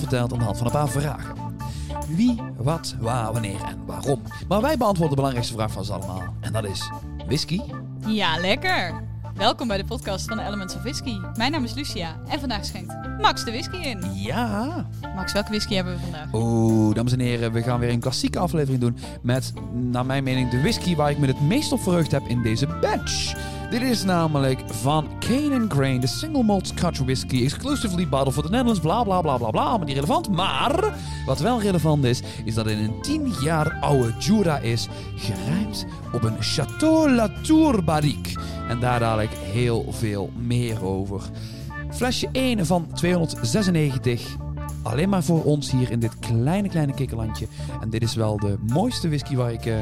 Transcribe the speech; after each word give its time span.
worden 0.00 0.28
verteld 0.28 0.32
aan 0.32 0.38
de 0.38 0.44
hand 0.44 0.56
van 0.56 0.66
een 0.66 0.72
paar 0.72 1.02
vragen. 1.02 1.34
Wie, 2.08 2.42
wat, 2.56 2.96
waar, 3.00 3.32
wanneer 3.32 3.62
en 3.66 3.86
waarom. 3.86 4.22
Maar 4.48 4.60
wij 4.60 4.76
beantwoorden 4.76 5.08
de 5.08 5.14
belangrijkste 5.16 5.54
vraag 5.54 5.72
van 5.72 5.84
ze 5.84 5.92
allemaal. 5.92 6.22
En 6.40 6.52
dat 6.52 6.64
is, 6.64 6.90
whisky? 7.26 7.60
Ja, 8.06 8.36
lekker. 8.36 9.04
Welkom 9.34 9.68
bij 9.68 9.76
de 9.76 9.84
podcast 9.84 10.28
van 10.28 10.38
Elements 10.38 10.74
of 10.74 10.82
Whisky. 10.82 11.16
Mijn 11.34 11.52
naam 11.52 11.64
is 11.64 11.74
Lucia 11.74 12.16
en 12.28 12.40
vandaag 12.40 12.64
schenkt 12.64 12.94
Max 13.20 13.44
de 13.44 13.50
whisky 13.50 13.76
in. 13.76 14.14
Ja. 14.14 14.86
Max, 15.14 15.32
welke 15.32 15.48
whisky 15.48 15.74
hebben 15.74 15.94
we 15.94 16.00
vandaag? 16.00 16.28
Oeh, 16.32 16.94
dames 16.94 17.12
en 17.12 17.20
heren, 17.20 17.52
we 17.52 17.62
gaan 17.62 17.80
weer 17.80 17.90
een 17.90 18.00
klassieke 18.00 18.38
aflevering 18.38 18.80
doen 18.80 18.98
met, 19.22 19.52
naar 19.72 20.06
mijn 20.06 20.24
mening, 20.24 20.50
de 20.50 20.60
whisky 20.60 20.96
waar 20.96 21.10
ik 21.10 21.18
me 21.18 21.26
het 21.26 21.40
meest 21.40 21.72
op 21.72 21.80
verheugd 21.80 22.10
heb 22.10 22.22
in 22.26 22.42
deze 22.42 22.66
batch. 22.66 23.34
Dit 23.70 23.82
is 23.82 24.04
namelijk 24.04 24.62
van 24.66 25.08
Cane 25.18 25.64
Grain, 25.68 26.00
de 26.00 26.06
single 26.06 26.42
malt 26.42 26.66
Scotch 26.66 26.98
whisky, 26.98 27.42
exclusively 27.42 28.08
bottled 28.08 28.34
for 28.34 28.42
the 28.42 28.48
Netherlands, 28.48 28.80
bla 28.80 29.02
bla 29.02 29.20
bla 29.20 29.36
bla 29.36 29.50
bla, 29.50 29.62
allemaal 29.62 29.86
niet 29.86 29.94
relevant. 29.94 30.28
Maar, 30.28 30.94
wat 31.26 31.40
wel 31.40 31.60
relevant 31.60 32.04
is, 32.04 32.22
is 32.44 32.54
dat 32.54 32.64
het 32.64 32.78
een 32.78 33.00
10 33.00 33.32
jaar 33.42 33.76
oude 33.80 34.12
Jura 34.18 34.58
is, 34.58 34.88
gerijmd 35.16 35.86
op 36.12 36.22
een 36.22 36.42
Chateau 36.42 37.10
Latour 37.10 37.84
barrique. 37.84 38.40
En 38.68 38.80
daar 38.80 39.00
dadelijk 39.00 39.32
heel 39.32 39.86
veel 39.90 40.30
meer 40.36 40.84
over. 40.84 41.20
Flesje 41.90 42.28
1 42.32 42.66
van 42.66 42.86
296. 42.94 44.36
Alleen 44.82 45.08
maar 45.08 45.24
voor 45.24 45.44
ons 45.44 45.70
hier 45.70 45.90
in 45.90 46.00
dit 46.00 46.18
kleine, 46.18 46.68
kleine 46.68 46.94
kikkerlandje. 46.94 47.46
En 47.80 47.90
dit 47.90 48.02
is 48.02 48.14
wel 48.14 48.36
de 48.36 48.58
mooiste 48.72 49.08
whisky 49.08 49.36
waar 49.36 49.52
ik 49.52 49.66
eh, 49.66 49.74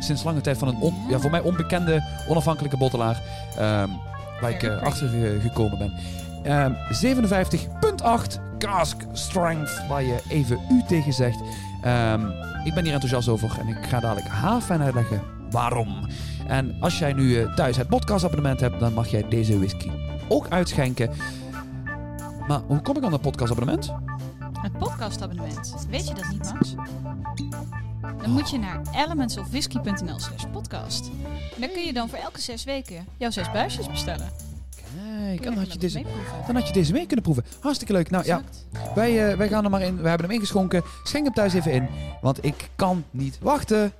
sinds 0.00 0.22
lange 0.24 0.40
tijd 0.40 0.58
van 0.58 0.68
een 0.68 0.76
on- 0.80 0.94
ja, 1.08 1.18
voor 1.18 1.30
mij 1.30 1.40
onbekende 1.40 2.02
onafhankelijke 2.28 2.76
bottelaar. 2.76 3.22
ehm, 3.56 3.88
waar 4.40 4.50
ik 4.50 4.62
eh, 4.62 4.82
achter 4.82 5.08
ge- 5.08 5.38
gekomen 5.42 5.78
ben. 5.78 5.92
Ehm 6.42 6.72
57,8 6.90 8.40
cask 8.58 8.96
strength, 9.12 9.86
waar 9.88 10.02
je 10.02 10.22
even 10.28 10.58
u 10.70 10.82
tegen 10.88 11.12
zegt. 11.12 11.38
Ehm, 11.82 12.20
ik 12.64 12.74
ben 12.74 12.84
hier 12.84 12.92
enthousiast 12.92 13.28
over 13.28 13.58
en 13.60 13.68
ik 13.68 13.86
ga 13.88 14.00
dadelijk 14.00 14.28
haven 14.28 14.80
uitleggen 14.82 15.22
waarom. 15.50 16.06
En 16.46 16.76
als 16.80 16.98
jij 16.98 17.12
nu 17.12 17.40
eh, 17.42 17.54
thuis 17.54 17.76
het 17.76 17.88
podcastabonnement 17.88 18.60
hebt, 18.60 18.80
dan 18.80 18.92
mag 18.92 19.08
jij 19.08 19.28
deze 19.28 19.58
whisky 19.58 19.90
ook 20.28 20.46
uitschenken. 20.48 21.10
Maar 22.48 22.60
hoe 22.66 22.80
kom 22.80 22.96
ik 22.96 23.04
aan 23.04 23.10
dat 23.10 23.20
podcastabonnement? 23.20 23.92
Het 24.60 24.78
podcastabonnement. 24.78 25.86
Weet 25.90 26.08
je 26.08 26.14
dat 26.14 26.28
niet, 26.30 26.52
Max? 26.54 26.74
Dan 28.20 28.30
moet 28.30 28.50
je 28.50 28.58
naar 28.58 28.80
elementsofwhisky.nl 28.94 30.18
slash 30.18 30.44
podcast. 30.52 31.10
En 31.54 31.60
dan 31.60 31.70
kun 31.72 31.82
je 31.82 31.92
dan 31.92 32.08
voor 32.08 32.18
elke 32.18 32.40
zes 32.40 32.64
weken 32.64 33.06
jouw 33.16 33.30
zes 33.30 33.50
buisjes 33.52 33.88
bestellen. 33.88 34.30
Kijk, 35.36 35.42
dan 35.42 35.54
had, 35.56 35.72
je 35.72 35.78
deze, 35.78 36.04
dan 36.46 36.54
had 36.54 36.66
je 36.66 36.72
deze 36.72 36.92
mee 36.92 37.06
kunnen 37.06 37.24
proeven. 37.24 37.44
Hartstikke 37.60 37.92
leuk. 37.92 38.10
Nou 38.10 38.24
ja, 38.24 38.42
wij, 38.94 39.30
eh, 39.30 39.36
wij 39.36 39.48
gaan 39.48 39.64
er 39.64 39.70
maar 39.70 39.82
in. 39.82 40.02
We 40.02 40.08
hebben 40.08 40.26
hem 40.26 40.36
ingeschonken. 40.36 40.82
Schenk 41.04 41.24
hem 41.24 41.34
thuis 41.34 41.54
even 41.54 41.72
in, 41.72 41.88
want 42.20 42.44
ik 42.44 42.68
kan 42.76 43.04
niet 43.10 43.38
wachten. 43.40 43.92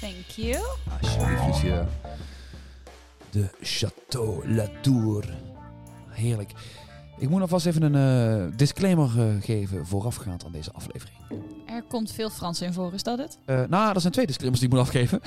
Thank 0.00 0.26
you. 0.34 0.64
Alsjeblieft, 1.00 1.46
Lucia. 1.46 1.86
De 3.30 3.50
Château 3.62 4.54
Latour. 4.54 5.24
Heerlijk. 6.08 6.52
Ik 7.18 7.28
moet 7.28 7.40
alvast 7.40 7.66
even 7.66 7.94
een 7.94 8.48
eh, 8.50 8.56
disclaimer 8.56 9.10
eh, 9.18 9.24
geven 9.40 9.86
voorafgaand 9.86 10.44
aan 10.44 10.52
deze 10.52 10.72
aflevering. 10.72 11.18
Er 11.66 11.82
komt 11.88 12.12
veel 12.12 12.30
Frans 12.30 12.60
in 12.60 12.72
voor, 12.72 12.94
is 12.94 13.02
dat 13.02 13.18
het? 13.18 13.38
Eh, 13.44 13.62
nou, 13.68 13.94
er 13.94 14.00
zijn 14.00 14.12
twee 14.12 14.26
disclaimers 14.26 14.60
die 14.60 14.70
ik 14.70 14.76
moet 14.76 14.84
afgeven. 14.84 15.20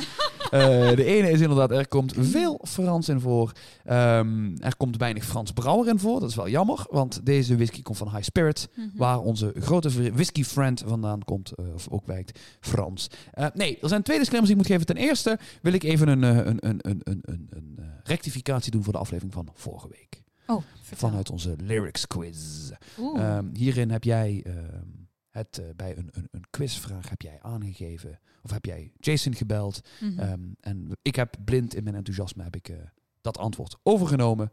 De 0.95 1.03
ene 1.05 1.31
is 1.31 1.41
inderdaad, 1.41 1.71
er 1.71 1.87
komt 1.87 2.13
veel 2.17 2.59
Frans 2.63 3.09
in 3.09 3.19
voor. 3.19 3.51
Ehm, 3.85 4.55
er 4.59 4.75
komt 4.77 4.97
weinig 4.97 5.25
Frans 5.25 5.51
brouwer 5.51 5.87
in 5.87 5.99
voor. 5.99 6.19
Dat 6.19 6.29
is 6.29 6.35
wel 6.35 6.49
jammer, 6.49 6.85
want 6.89 7.25
deze 7.25 7.55
whisky 7.55 7.81
komt 7.81 7.97
van 7.97 8.09
High 8.09 8.23
Spirit. 8.23 8.69
Mhm. 8.75 8.87
Waar 8.95 9.19
onze 9.19 9.53
grote 9.59 10.11
whisky 10.13 10.43
friend 10.43 10.83
vandaan 10.87 11.23
komt, 11.23 11.51
of 11.75 11.87
ook 11.89 12.05
wijkt, 12.05 12.39
Frans. 12.59 13.07
Nee, 13.53 13.77
er 13.81 13.89
zijn 13.89 14.03
twee 14.03 14.17
disclaimers 14.17 14.53
die 14.53 14.61
ik 14.61 14.67
moet 14.67 14.77
geven. 14.77 14.85
Ten 14.85 15.05
eerste 15.05 15.39
wil 15.61 15.73
ik 15.73 15.83
even 15.83 16.07
een, 16.07 16.21
een, 16.21 16.57
een, 16.59 16.79
een, 16.81 17.01
een, 17.03 17.21
een, 17.25 17.49
een 17.49 17.79
rectificatie 18.03 18.71
doen 18.71 18.83
voor 18.83 18.93
de 18.93 18.99
aflevering 18.99 19.33
van 19.33 19.49
vorige 19.53 19.87
week. 19.89 20.25
Oh, 20.47 20.63
vertel. 20.81 21.07
Vanuit 21.09 21.29
onze 21.29 21.55
lyrics 21.57 22.07
quiz. 22.07 22.71
Ehm, 22.97 23.45
hierin 23.53 23.91
heb 23.91 24.03
jij 24.03 24.43
ehm, 24.45 24.87
het 25.29 25.57
eh, 25.57 25.65
bij 25.75 25.97
een, 25.97 26.09
een, 26.11 26.27
een 26.31 26.45
quizvraag 26.49 27.09
heb 27.09 27.21
jij 27.21 27.39
aangegeven. 27.41 28.19
Of 28.41 28.51
heb 28.51 28.65
jij 28.65 28.91
Jason 28.99 29.35
gebeld. 29.35 29.81
Mhm. 29.99 30.19
Ehm, 30.19 30.41
en 30.59 30.97
ik 31.01 31.15
heb 31.15 31.35
blind 31.45 31.75
in 31.75 31.83
mijn 31.83 31.95
enthousiasme 31.95 32.43
heb 32.43 32.55
ik, 32.55 32.69
eh, 32.69 32.77
dat 33.21 33.37
antwoord 33.37 33.77
overgenomen. 33.83 34.51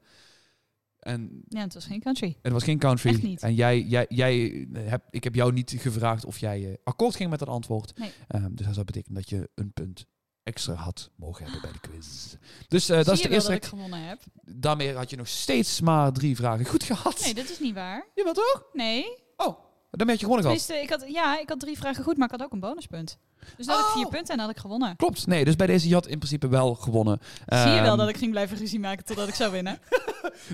En 0.99 1.43
ja, 1.49 1.61
het 1.61 1.75
was 1.75 1.87
geen 1.87 2.01
country. 2.01 2.39
het 2.43 2.53
was 2.53 2.65
geen 2.65 2.79
country. 2.79 3.37
En 3.41 3.55
jij, 3.55 3.83
jij, 3.83 4.07
jij 4.09 4.67
hebt, 4.73 5.05
ik 5.11 5.25
heb 5.25 5.35
jou 5.35 5.53
niet 5.53 5.75
gevraagd 5.77 6.25
of 6.25 6.39
jij 6.39 6.71
eh, 6.71 6.75
akkoord 6.85 7.17
ging 7.17 7.31
met 7.31 7.39
dat 7.39 7.49
antwoord. 7.49 7.99
Nee. 7.99 8.11
Dus 8.51 8.67
dat 8.67 8.75
zou 8.75 8.87
betekenen 8.87 9.21
dat 9.21 9.29
je 9.29 9.51
een 9.55 9.73
punt 9.73 10.07
extra 10.45 10.75
had 10.75 11.11
mogen 11.17 11.43
hebben 11.45 11.61
bij 11.61 11.73
de 11.73 11.79
quiz. 11.89 12.35
Dus 12.69 12.89
eh, 12.89 12.97
dat 12.97 13.15
is 13.15 13.21
je 13.21 13.29
de 13.29 13.35
eerste. 13.35 13.51
dat 13.51 13.63
ik 13.63 13.69
gewonnen 13.69 14.03
heb? 14.03 14.21
Daarmee 14.43 14.95
had 14.95 15.11
je 15.11 15.17
nog 15.17 15.29
steeds 15.29 15.81
maar 15.81 16.13
drie 16.13 16.37
vragen 16.37 16.67
goed 16.67 16.83
gehad. 16.85 17.21
Nee, 17.25 17.35
dat 17.35 17.51
is 17.51 17.59
niet 17.61 17.75
waar. 17.75 18.07
Jawel 18.15 18.33
toch? 18.33 18.63
Nee. 18.73 19.05
Oh, 19.37 19.59
daarmee 19.91 20.17
had 20.17 20.21
je 20.21 20.27
gewonnen 20.33 20.45
gehad. 20.59 20.83
Ik 20.83 20.91
had, 20.91 21.05
ja, 21.09 21.41
ik 21.41 21.49
had 21.49 21.61
drie 21.61 21.77
vragen 21.79 22.05
goed, 22.05 22.17
maar 22.17 22.33
ik 22.33 22.39
had 22.39 22.43
ook 22.47 22.53
een 22.53 22.61
bonuspunt. 22.61 23.19
Dus 23.57 23.67
dan 23.67 23.77
had 23.77 23.87
ik 23.87 23.93
vier 23.93 24.05
Oh. 24.05 24.11
punten 24.11 24.35
en 24.35 24.41
had 24.41 24.51
ik 24.51 24.57
gewonnen. 24.59 24.97
Klopt. 24.97 25.27
Nee, 25.27 25.45
dus 25.45 25.57
bij 25.57 25.67
deze 25.67 25.89
je 25.89 25.95
had 25.95 26.07
in 26.07 26.19
principe 26.19 26.49
wel 26.49 26.75
gewonnen. 26.75 27.19
Zie 27.47 27.59
je 27.59 27.65
wel 27.81 27.85
Ehm, 27.85 27.97
dat 27.97 28.09
ik 28.09 28.17
ging 28.17 28.31
blijven 28.31 28.57
ruzie 28.57 28.81
maken 28.81 29.05
totdat 29.05 29.29
ik 29.29 29.35
zou 29.35 29.53
winnen? 29.53 29.79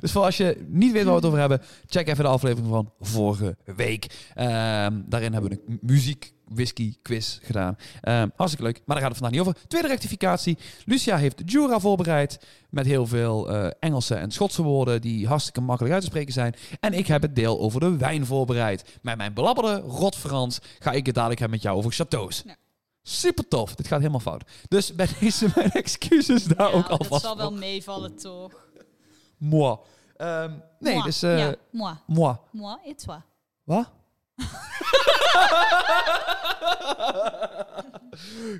Dus 0.00 0.12
voor 0.12 0.24
als 0.24 0.36
je 0.36 0.64
niet 0.68 0.92
weet 0.92 1.02
waar 1.02 1.10
we 1.12 1.18
het 1.18 1.26
over 1.26 1.38
hebben, 1.38 1.62
check 1.86 2.08
even 2.08 2.24
de 2.24 2.30
aflevering 2.30 2.68
van 2.68 2.92
vorige 3.00 3.56
week. 3.76 4.28
Ehm, 4.34 5.00
daarin 5.06 5.32
hebben 5.32 5.50
we 5.50 5.62
een 5.66 5.78
muziek 5.82 6.32
whisky 6.54 6.96
quiz 7.02 7.38
gedaan. 7.42 7.76
Ehm, 8.00 8.28
hartstikke 8.36 8.66
leuk, 8.66 8.76
maar 8.76 8.96
daar 8.96 9.04
gaat 9.04 9.08
het 9.08 9.18
vandaag 9.18 9.38
niet 9.38 9.48
over. 9.48 9.68
Tweede 9.68 9.88
rectificatie. 9.88 10.58
Lucia 10.84 11.16
heeft 11.16 11.42
Jura 11.44 11.80
voorbereid 11.80 12.38
met 12.70 12.86
heel 12.86 13.06
veel 13.06 13.50
eh, 13.50 13.70
Engelse 13.80 14.14
en 14.14 14.30
Schotse 14.30 14.62
woorden 14.62 15.00
die 15.00 15.26
hartstikke 15.26 15.60
makkelijk 15.60 15.94
uit 15.94 16.02
te 16.02 16.08
spreken 16.08 16.32
zijn. 16.32 16.54
En 16.80 16.92
ik 16.92 17.06
heb 17.06 17.22
het 17.22 17.36
deel 17.36 17.60
over 17.60 17.80
de 17.80 17.96
wijn 17.96 18.26
voorbereid. 18.26 18.98
Met 19.02 19.16
mijn 19.16 19.34
belabberde 19.34 19.76
rot 19.80 20.16
Frans 20.16 20.58
ga 20.78 20.92
ik 20.92 21.06
het 21.06 21.14
dadelijk 21.14 21.40
hebben 21.40 21.58
met 21.58 21.66
jou 21.66 21.78
over 21.78 21.92
chateaus. 21.92 22.42
Ja. 22.46 22.56
Super 23.02 23.48
tof. 23.48 23.74
Dit 23.74 23.86
gaat 23.86 23.98
helemaal 23.98 24.20
fout. 24.20 24.42
Dus 24.68 24.94
bij 24.94 25.08
deze 25.20 25.48
mijn 25.54 25.70
excuses 25.72 26.44
daar 26.44 26.68
Ja, 26.70 26.74
ook 26.76 26.88
dat 26.88 26.98
alvast 26.98 27.22
zal 27.22 27.36
wel 27.36 27.52
meevallen, 27.52 28.16
toch? 28.16 28.68
Moi. 29.38 29.76
Ehm, 30.16 30.52
nee, 30.78 30.92
Moi. 30.94 31.04
dus... 31.04 31.22
eh 31.22 31.38
ja, 31.38 31.54
moi. 31.72 31.94
Moi. 32.06 32.36
Moi 32.52 32.76
et 32.86 33.02
toi. 33.04 33.18
Wat? 33.64 33.90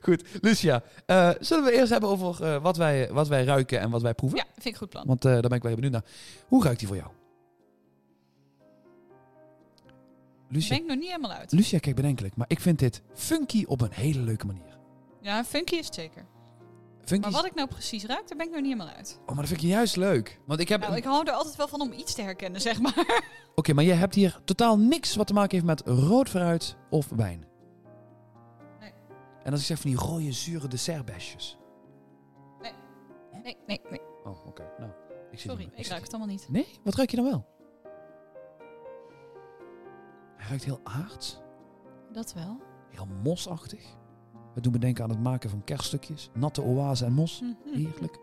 Goed, 0.02 0.22
Lucia. 0.40 0.82
eh, 1.06 1.30
zullen 1.40 1.64
we 1.64 1.72
eerst 1.72 1.90
hebben 1.90 2.08
over 2.10 2.44
eh, 2.44 2.62
wat, 2.62 2.76
wij, 2.76 3.12
wat 3.12 3.28
wij 3.28 3.44
ruiken 3.44 3.80
en 3.80 3.90
wat 3.90 4.02
wij 4.02 4.14
proeven? 4.14 4.38
Ja, 4.38 4.44
vind 4.44 4.64
ik 4.66 4.72
een 4.72 4.78
goed 4.78 4.88
plan. 4.90 5.06
Want 5.06 5.24
eh, 5.24 5.32
daar 5.32 5.40
ben 5.40 5.52
ik 5.52 5.62
wel 5.62 5.74
benieuwd 5.74 5.92
naar. 5.92 6.04
Hoe 6.48 6.62
ruikt 6.62 6.78
die 6.78 6.88
voor 6.88 6.96
jou? 6.96 7.08
Lucia, 10.48 10.68
ben 10.74 10.78
ik 10.82 10.86
nog 10.90 10.96
niet 10.96 11.06
helemaal 11.10 11.30
uit. 11.32 11.52
Lucia 11.52 11.78
kijkt 11.78 11.96
bedenkelijk, 11.96 12.36
maar 12.36 12.46
ik 12.48 12.60
vind 12.60 12.78
dit 12.78 13.02
funky 13.14 13.64
op 13.66 13.80
een 13.80 13.92
hele 13.92 14.20
leuke 14.20 14.46
manier. 14.46 14.78
Ja, 15.20 15.44
funky 15.44 15.74
is 15.74 15.86
het 15.86 15.94
zeker. 15.94 16.26
Maar 17.20 17.30
wat 17.30 17.46
ik 17.46 17.54
nou 17.54 17.68
precies 17.68 18.04
ruik, 18.04 18.28
daar 18.28 18.36
ben 18.36 18.46
ik 18.46 18.52
nog 18.52 18.62
niet 18.62 18.72
helemaal 18.72 18.94
uit. 18.96 19.18
Oh, 19.20 19.26
maar 19.26 19.36
dat 19.36 19.46
vind 19.48 19.62
ik 19.62 19.68
juist 19.68 19.96
leuk. 19.96 20.40
Want 20.46 20.60
ik 20.60 20.68
heb... 20.68 20.80
Nou, 20.80 20.96
ik 20.96 21.04
hou 21.04 21.26
er 21.26 21.32
altijd 21.32 21.56
wel 21.56 21.68
van 21.68 21.80
om 21.80 21.92
iets 21.92 22.14
te 22.14 22.22
herkennen, 22.22 22.60
zeg 22.60 22.80
maar. 22.80 23.22
Oké, 23.54 23.72
maar 23.72 23.84
jij 23.84 23.96
hebt 23.96 24.14
hier 24.14 24.40
totaal 24.44 24.78
niks 24.78 25.16
wat 25.16 25.26
te 25.26 25.32
maken 25.32 25.50
heeft 25.50 25.64
met 25.64 25.82
rood 25.86 26.28
fruit 26.28 26.76
of 26.90 27.08
wijn. 27.08 27.44
Nee. 28.80 28.92
En 29.42 29.50
als 29.52 29.60
ik 29.60 29.66
zeg 29.66 29.80
van 29.80 29.90
die 29.90 29.98
rode, 29.98 30.32
zure 30.32 30.68
dessertbesjes. 30.68 31.58
Nee, 33.42 33.56
nee, 33.66 33.80
nee. 33.90 34.00
Oh, 34.24 34.46
oké. 34.46 34.70
Nou, 34.78 34.90
ik 35.30 35.38
Sorry, 35.38 35.62
ik 35.62 35.70
zit- 35.76 35.86
ruik 35.88 36.02
het 36.02 36.10
allemaal 36.12 36.30
niet. 36.32 36.46
Nee? 36.50 36.66
Wat 36.84 36.94
ruik 36.94 37.10
je 37.10 37.16
dan 37.16 37.24
wel? 37.24 37.46
Hij 40.36 40.48
ruikt 40.48 40.64
heel 40.64 40.80
aards. 40.82 41.40
Dat 42.12 42.32
wel. 42.32 42.60
Heel 42.88 43.06
mosachtig. 43.22 43.98
Het 44.54 44.62
doet 44.62 44.72
me 44.72 44.78
denken 44.78 45.04
aan 45.04 45.10
het 45.10 45.20
maken 45.20 45.50
van 45.50 45.64
kerststukjes. 45.64 46.30
Natte 46.34 46.62
oase 46.62 47.04
en 47.04 47.12
mos. 47.12 47.40
Mhm. 47.40 47.74
Heerlijk. 47.76 48.18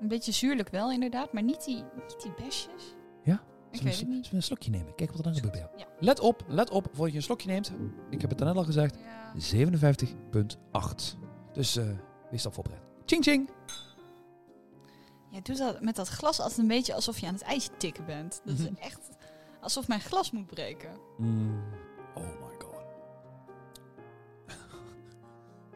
Een 0.00 0.08
beetje 0.08 0.32
zuurlijk 0.32 0.68
wel, 0.68 0.92
inderdaad, 0.92 1.32
maar 1.32 1.42
niet 1.42 1.64
die, 1.64 1.76
niet 1.96 2.16
die 2.22 2.32
besjes. 2.44 2.94
Ja? 3.22 3.42
Ik 3.70 3.82
weet 3.82 3.98
het 3.98 4.08
niet. 4.08 4.32
een 4.32 4.42
slokje 4.42 4.70
nemen? 4.70 4.94
Kijk 4.94 5.08
wat 5.10 5.18
er 5.18 5.24
dan 5.24 5.34
gebeurt 5.34 5.52
bij 5.52 5.62
jou. 5.62 5.72
Ja. 5.78 5.86
Let 6.00 6.20
op, 6.20 6.44
let 6.48 6.70
op, 6.70 6.84
voordat 6.92 7.10
je 7.10 7.16
een 7.16 7.22
slokje 7.22 7.48
neemt. 7.48 7.72
Ik 8.10 8.20
heb 8.20 8.30
het 8.30 8.38
net 8.38 8.56
al 8.56 8.64
gezegd. 8.64 8.96
Ja. 8.96 9.32
57,8. 10.72 11.16
Dus 11.52 11.76
eh 11.76 11.84
wees 12.30 12.44
al 12.44 12.50
voorbereid. 12.52 12.82
Ching 13.06 13.24
ching! 13.24 13.50
Jij 15.30 15.42
doet 15.42 15.58
dat 15.58 15.80
met 15.82 15.96
dat 15.96 16.08
glas 16.08 16.40
altijd 16.40 16.58
een 16.58 16.66
beetje 16.68 16.94
alsof 16.94 17.18
je 17.18 17.26
aan 17.26 17.32
het 17.34 17.42
ijsje 17.42 17.70
tikken 17.76 18.04
bent. 18.06 18.40
Dat 18.44 18.58
is 18.58 18.70
Mhm. 18.70 18.80
echt 18.80 19.08
alsof 19.60 19.88
mijn 19.88 20.00
glas 20.00 20.30
moet 20.30 20.46
breken. 20.46 20.90
Mm. 21.18 21.62
Oh 22.14 22.24
my 22.24 22.47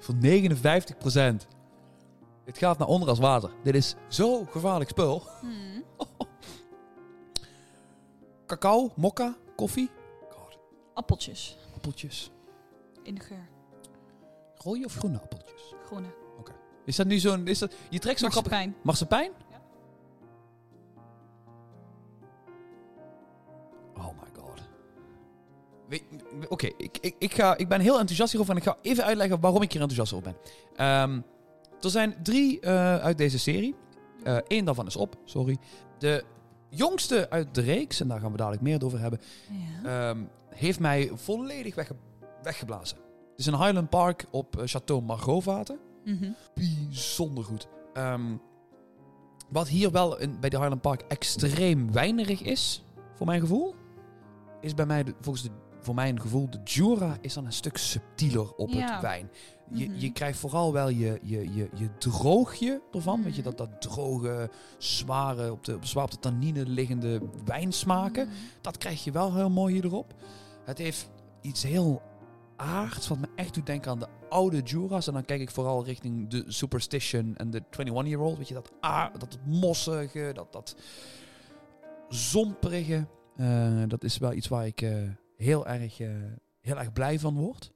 Voor 0.03 0.15
59%. 0.15 1.47
Het 2.45 2.59
gaat 2.59 2.79
naar 2.79 2.89
onder 2.89 3.09
als 3.09 3.19
water. 3.19 3.51
Dit 3.63 3.75
is 3.75 3.95
zo 4.09 4.45
gevaarlijk 4.45 4.91
spul. 4.91 5.23
Hmm. 5.41 5.85
cacao, 8.47 8.93
mokka, 8.97 9.37
koffie. 9.57 9.91
God, 10.31 10.59
Appeltjes 10.95 11.57
appeltjes. 11.75 12.31
in 13.03 13.15
de 13.15 13.21
geur. 13.21 13.49
Rode 14.57 14.85
of 14.85 14.95
groene 14.95 15.21
appeltjes? 15.21 15.75
Groene. 15.87 16.09
Is 16.85 16.97
dat 16.97 17.07
nu 17.07 17.19
zo'n... 17.19 17.47
Is 17.47 17.59
dat, 17.59 17.75
je 17.91 17.99
trekt 17.99 18.19
zo'n 18.21 18.31
grappig... 18.31 18.67
Marsepein. 18.83 19.33
Oké, 26.49 26.67
ik, 26.77 26.99
ik, 27.01 27.15
ik, 27.19 27.35
ga- 27.35 27.57
ik 27.57 27.69
ben 27.69 27.81
heel 27.81 27.99
enthousiast 27.99 28.31
hierover 28.33 28.55
en 28.55 28.61
ik 28.61 28.67
ga 28.69 28.77
even 28.83 29.05
uitleggen 29.05 29.41
waarom 29.41 29.63
ik 29.63 29.73
hier 29.73 29.81
enthousiast 29.83 30.13
over 30.13 30.33
ben. 30.33 30.53
Ehm, 30.77 31.21
er 31.81 31.91
zijn 31.91 32.15
drie 32.23 32.61
eh, 32.61 32.97
uit 32.97 33.19
deze 33.19 33.39
serie. 33.39 33.75
Eén 34.49 34.65
daarvan 34.65 34.87
is 34.87 34.97
op, 34.97 35.17
sorry. 35.25 35.59
De 35.99 36.25
jongste 36.69 37.31
uit 37.31 37.55
de 37.55 37.61
reeks, 37.61 38.01
en 38.01 38.09
daar 38.09 38.21
gaan 38.21 38.31
we 38.31 38.37
dadelijk 38.37 38.63
meer 38.63 38.85
over 38.85 39.01
hebben, 39.01 39.21
Ja. 39.83 40.09
ehm, 40.09 40.19
heeft 40.49 40.81
mij 40.81 41.11
volledig 41.15 41.75
wegge- 41.75 41.97
weggeblazen. 42.43 42.97
Het 43.31 43.41
is 43.41 43.47
een 43.47 43.63
Highland 43.63 43.89
Park 43.91 44.25
op 44.31 44.57
eh, 44.57 44.65
Château 44.67 45.03
Margauvaten. 45.05 45.79
Mhm. 46.05 46.31
Bijzonder 46.55 47.45
goed. 47.45 47.69
Ehm, 47.93 48.23
wat 49.49 49.69
hier 49.69 49.91
wel 49.91 50.19
in, 50.19 50.41
bij 50.41 50.51
de 50.51 50.57
Highland 50.57 50.81
Park 50.81 51.03
extreem 51.09 51.93
weinig 51.93 52.43
is, 52.43 52.85
voor 53.15 53.27
mijn 53.27 53.41
gevoel, 53.41 53.75
is 54.61 54.75
bij 54.75 54.87
mij, 54.87 55.03
de, 55.05 55.15
volgens 55.21 55.45
de, 55.45 55.51
voor 55.83 55.95
mijn 55.95 56.21
gevoel, 56.21 56.51
de 56.51 56.61
Jura 56.65 57.17
is 57.21 57.35
dan 57.35 57.45
een 57.47 57.53
stuk 57.53 57.77
subtieler 57.77 58.55
op 58.55 58.69
Ja. 58.71 58.93
het 58.93 59.01
wijn. 59.03 59.31
Je, 59.71 59.89
Mhm. 59.89 59.99
je 59.99 60.13
krijgt 60.13 60.39
vooral 60.39 60.73
wel 60.73 60.89
je, 60.89 61.19
je, 61.23 61.55
je, 61.55 61.69
je 61.75 61.89
droogje 61.99 62.83
ervan. 62.93 63.23
Weet 63.23 63.35
je, 63.37 63.43
Mhm. 63.43 63.51
dat, 63.57 63.59
dat 63.71 63.81
droge, 63.81 64.51
zware, 64.79 65.53
op 65.53 65.65
de, 65.65 65.77
zwaar 65.81 66.05
op 66.05 66.11
de 66.11 66.19
tannine 66.19 66.67
liggende 66.67 67.21
wijnsmaken. 67.45 68.27
Mhm. 68.27 68.37
Dat 68.61 68.79
krijg 68.79 69.05
je 69.05 69.11
wel 69.11 69.35
heel 69.35 69.51
mooi 69.51 69.75
hier 69.75 69.85
erop. 69.85 70.15
Het 70.65 70.79
heeft 70.79 71.11
iets 71.41 71.63
heel 71.63 72.03
aards, 72.57 73.09
wat 73.09 73.19
me 73.19 73.29
echt 73.37 73.55
doet 73.55 73.67
denken 73.67 73.91
aan 73.91 73.99
de 73.99 74.09
oude 74.29 74.61
Jura's. 74.61 75.07
En 75.07 75.13
dan 75.13 75.25
kijk 75.25 75.41
ik 75.41 75.51
vooral 75.51 75.85
richting 75.85 76.29
de 76.29 76.45
Superstition 76.47 77.37
en 77.37 77.51
de 77.51 77.63
21-year-old. 77.71 78.37
Weet 78.39 78.49
je, 78.49 78.55
dat, 78.55 78.73
aard, 78.81 79.21
dat 79.21 79.39
mossige, 79.47 80.31
dat, 80.35 80.53
dat 80.53 80.75
zomperige. 82.09 83.07
Eh, 83.37 83.83
dat 83.89 84.05
is 84.05 84.19
wel 84.19 84.33
iets 84.33 84.49
waar 84.49 84.67
ik 84.67 84.81
eh, 84.81 84.91
heel, 85.43 85.67
erg, 85.67 86.01
eh, 86.01 86.09
heel 86.61 86.79
erg 86.79 86.93
blij 86.93 87.19
van 87.19 87.35
word. 87.35 87.73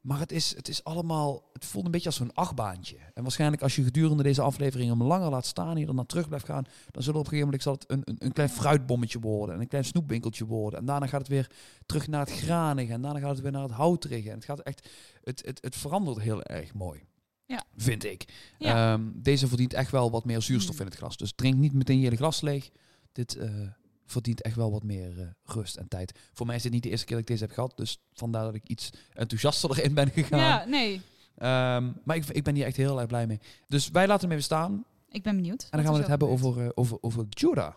Maar 0.00 0.18
het 0.18 0.32
is, 0.32 0.56
het 0.56 0.68
is 0.68 0.84
allemaal, 0.84 1.48
het 1.52 1.64
voelt 1.64 1.84
een 1.84 1.90
beetje 1.90 2.06
als 2.06 2.16
zo'n 2.16 2.34
achtbaantje. 2.34 2.96
En 3.14 3.22
waarschijnlijk 3.22 3.62
als 3.62 3.76
je 3.76 3.82
gedurende 3.82 4.22
deze 4.22 4.42
aflevering 4.42 4.90
hem 4.90 5.02
langer 5.02 5.30
laat 5.30 5.46
staan, 5.46 5.76
hier 5.76 5.86
dan 5.86 5.94
naar 5.94 6.06
terug 6.06 6.26
blijft 6.26 6.46
gaan, 6.46 6.64
dan 6.90 7.02
zullen 7.02 7.20
op 7.20 7.26
een 7.26 7.32
gegeven 7.32 7.44
moment 7.44 7.62
zal 7.62 7.72
het 7.72 7.84
een, 7.86 8.02
een, 8.04 8.16
een 8.18 8.32
klein 8.32 8.48
fruitbommetje 8.48 9.20
worden 9.20 9.54
en 9.54 9.60
een 9.60 9.68
klein 9.68 9.84
snoepwinkeltje 9.84 10.44
worden. 10.46 10.78
En 10.78 10.84
daarna 10.84 11.06
gaat 11.06 11.20
het 11.20 11.28
weer 11.28 11.50
terug 11.86 12.08
naar 12.08 12.20
het 12.20 12.32
granige 12.32 12.92
en 12.92 13.02
daarna 13.02 13.20
gaat 13.20 13.30
het 13.30 13.40
weer 13.40 13.52
naar 13.52 13.62
het 13.62 13.70
houterige. 13.70 14.28
En 14.28 14.34
het 14.34 14.44
gaat 14.44 14.60
echt, 14.60 14.88
het, 15.24 15.42
het, 15.46 15.58
het 15.62 15.76
verandert 15.76 16.20
heel 16.20 16.42
erg 16.42 16.74
mooi. 16.74 17.00
Ja. 17.46 17.64
Vind 17.76 18.04
ik. 18.04 18.24
Ja. 18.58 18.92
Ehm, 18.92 19.02
deze 19.14 19.48
verdient 19.48 19.72
echt 19.72 19.90
wel 19.90 20.10
wat 20.10 20.24
meer 20.24 20.42
zuurstof 20.42 20.74
Mm. 20.74 20.80
in 20.80 20.86
het 20.86 20.96
glas. 20.96 21.16
Dus 21.16 21.32
drink 21.34 21.54
niet 21.54 21.72
meteen 21.72 21.98
je 21.98 22.04
hele 22.04 22.16
glas 22.16 22.40
leeg. 22.40 22.70
Dit 23.12 23.36
eh, 23.36 23.50
verdient 24.10 24.42
echt 24.42 24.56
wel 24.56 24.70
wat 24.70 24.82
meer 24.82 25.20
eh, 25.20 25.26
rust 25.44 25.76
en 25.76 25.88
tijd. 25.88 26.18
Voor 26.32 26.46
mij 26.46 26.56
is 26.56 26.62
dit 26.62 26.72
niet 26.72 26.82
de 26.82 26.88
eerste 26.90 27.06
keer 27.06 27.14
dat 27.16 27.24
ik 27.24 27.30
deze 27.30 27.44
heb 27.44 27.52
gehad. 27.52 27.72
Dus 27.76 27.98
vandaar 28.12 28.44
dat 28.44 28.54
ik 28.54 28.68
iets 28.68 28.90
enthousiaster 29.12 29.70
erin 29.78 29.94
ben 29.94 30.10
gegaan. 30.10 30.38
ja, 30.38 30.64
nee. 30.64 31.00
Ehm, 31.36 31.92
maar 32.04 32.16
ik, 32.16 32.26
ik 32.26 32.44
ben 32.44 32.54
hier 32.54 32.64
echt 32.64 32.76
heel 32.76 32.98
erg 32.98 33.08
blij 33.08 33.26
mee. 33.26 33.40
Dus 33.68 33.88
wij 33.90 34.06
laten 34.06 34.22
hem 34.22 34.30
even 34.32 34.44
staan. 34.44 34.72
En 34.72 34.84
Ik 35.16 35.22
ben 35.22 35.36
benieuwd. 35.36 35.66
dan 35.70 35.82
gaan 35.82 35.92
we 35.92 35.98
het 35.98 36.08
hebben 36.08 36.28
over, 36.28 36.64
eh, 36.64 36.68
over, 36.74 36.98
over 37.00 37.26
Jura. 37.28 37.76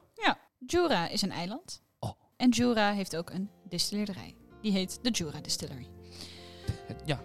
Jura 0.68 1.08
is 1.10 1.22
een 1.22 1.32
eiland. 1.32 1.82
Oh. 2.00 2.12
En 2.38 2.50
Jura 2.50 2.92
heeft 2.94 3.16
ook 3.16 3.30
een 3.30 3.50
distilleerderij. 3.70 4.36
Die 4.62 4.72
heet 4.72 5.00
de 5.02 5.10
Jura 5.10 5.42
Distillery. 5.42 5.88
Ja, 7.06 7.22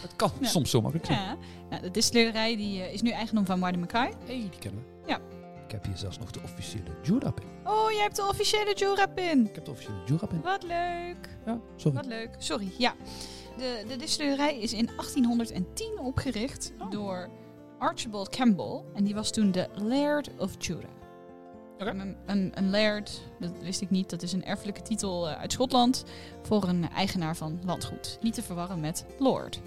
het 0.00 0.16
kan 0.16 0.32
Ja. 0.40 0.48
soms 0.48 0.70
zo 0.70 0.80
makkelijk 0.80 1.06
zijn. 1.06 1.18
Ja. 1.18 1.36
Nou, 1.70 1.82
de 1.82 1.90
distilleerderij 1.90 2.56
die, 2.56 2.82
eh, 2.82 2.92
is 2.92 3.02
nu 3.02 3.10
eigendom 3.10 3.46
van 3.46 3.58
Marty 3.58 3.78
Mackay. 3.78 4.12
hey, 4.26 4.48
die 4.50 4.58
kennen 4.58 4.82
we. 4.84 5.08
Ja. 5.10 5.20
Ik 5.68 5.74
heb 5.74 5.84
hier 5.84 5.96
zelfs 5.96 6.18
nog 6.18 6.30
de 6.30 6.40
officiële 6.44 6.90
Jura-pin. 7.02 7.46
Oh, 7.64 7.90
jij 7.90 8.02
hebt 8.02 8.16
de 8.16 8.26
officiële 8.28 8.74
Jura-pin. 8.74 9.46
Ik 9.46 9.54
heb 9.54 9.64
de 9.64 9.70
officiële 9.70 9.96
Jura-pin. 10.06 10.40
Wat 10.40 10.62
leuk. 10.62 11.38
Ja, 11.46 11.60
sorry. 11.76 11.96
Wat 11.96 12.06
leuk. 12.06 12.34
Sorry, 12.38 12.72
ja. 12.78 12.94
De, 13.56 13.84
de 13.88 13.96
distilleerderij 13.96 14.58
is 14.58 14.72
in 14.72 14.86
1810 14.86 15.98
opgericht 15.98 16.72
Oh. 16.78 16.90
door 16.90 17.28
Archibald 17.78 18.28
Campbell. 18.28 18.82
En 18.94 19.04
die 19.04 19.14
was 19.14 19.30
toen 19.30 19.52
de 19.52 19.68
Laird 19.74 20.30
of 20.38 20.54
Jura. 20.58 20.88
Oké. 21.74 21.90
Een, 21.90 22.16
een, 22.26 22.50
een 22.54 22.70
laird, 22.70 23.22
dat 23.40 23.50
wist 23.62 23.80
ik 23.80 23.90
niet, 23.90 24.10
dat 24.10 24.22
is 24.22 24.32
een 24.32 24.44
erfelijke 24.44 24.82
titel 24.82 25.28
eh, 25.28 25.40
uit 25.40 25.52
Schotland 25.52 26.04
voor 26.42 26.68
een 26.68 26.88
eigenaar 26.90 27.36
van 27.36 27.58
landgoed. 27.64 28.18
Niet 28.22 28.34
te 28.34 28.42
verwarren 28.42 28.80
met 28.80 29.04
lord. 29.18 29.60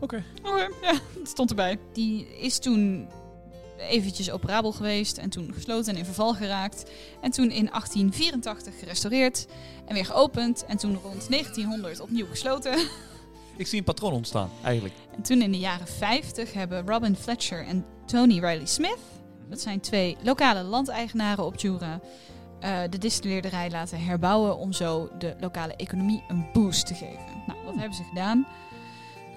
Oké. 0.00 0.24
Oké, 0.42 0.68
ja, 0.82 0.92
het 1.18 1.28
stond 1.28 1.50
erbij. 1.50 1.78
Die 1.92 2.26
is 2.38 2.58
toen 2.58 3.08
eventjes 3.78 4.30
operabel 4.30 4.72
geweest 4.72 5.18
en 5.18 5.30
toen 5.30 5.52
gesloten 5.54 5.92
en 5.92 5.98
in 5.98 6.04
verval 6.04 6.34
geraakt. 6.34 6.90
En 7.20 7.30
toen 7.30 7.50
in 7.50 7.66
1884 7.66 8.78
gerestaureerd 8.78 9.46
en 9.86 9.94
weer 9.94 10.04
geopend. 10.04 10.64
En 10.64 10.76
toen 10.76 10.98
rond 11.02 11.30
1900 11.30 12.00
opnieuw 12.00 12.26
gesloten. 12.26 12.78
Ik 13.56 13.66
zie 13.66 13.78
een 13.78 13.84
patroon 13.84 14.12
ontstaan, 14.12 14.50
eigenlijk. 14.62 14.94
En 15.16 15.22
toen 15.22 15.42
in 15.42 15.52
de 15.52 15.58
jaren 15.58 15.86
50 15.86 16.52
hebben 16.52 16.86
Robin 16.86 17.16
Fletcher 17.16 17.66
en 17.66 17.84
Tony 18.06 18.34
Riley 18.34 18.66
Smith, 18.66 18.98
dat 19.48 19.60
zijn 19.60 19.80
twee 19.80 20.16
lokale 20.22 20.62
landeigenaren 20.62 21.44
op 21.44 21.56
Jura, 21.56 22.00
eh, 22.60 22.80
de 22.90 22.98
distilleerderij 22.98 23.70
laten 23.70 24.04
herbouwen 24.04 24.56
om 24.56 24.72
zo 24.72 25.10
de 25.18 25.36
lokale 25.40 25.76
economie 25.76 26.24
een 26.28 26.46
boost 26.52 26.86
te 26.86 26.94
geven. 26.94 27.42
Nou, 27.46 27.58
wat 27.64 27.74
hebben 27.74 27.94
ze 27.94 28.02
gedaan? 28.02 28.46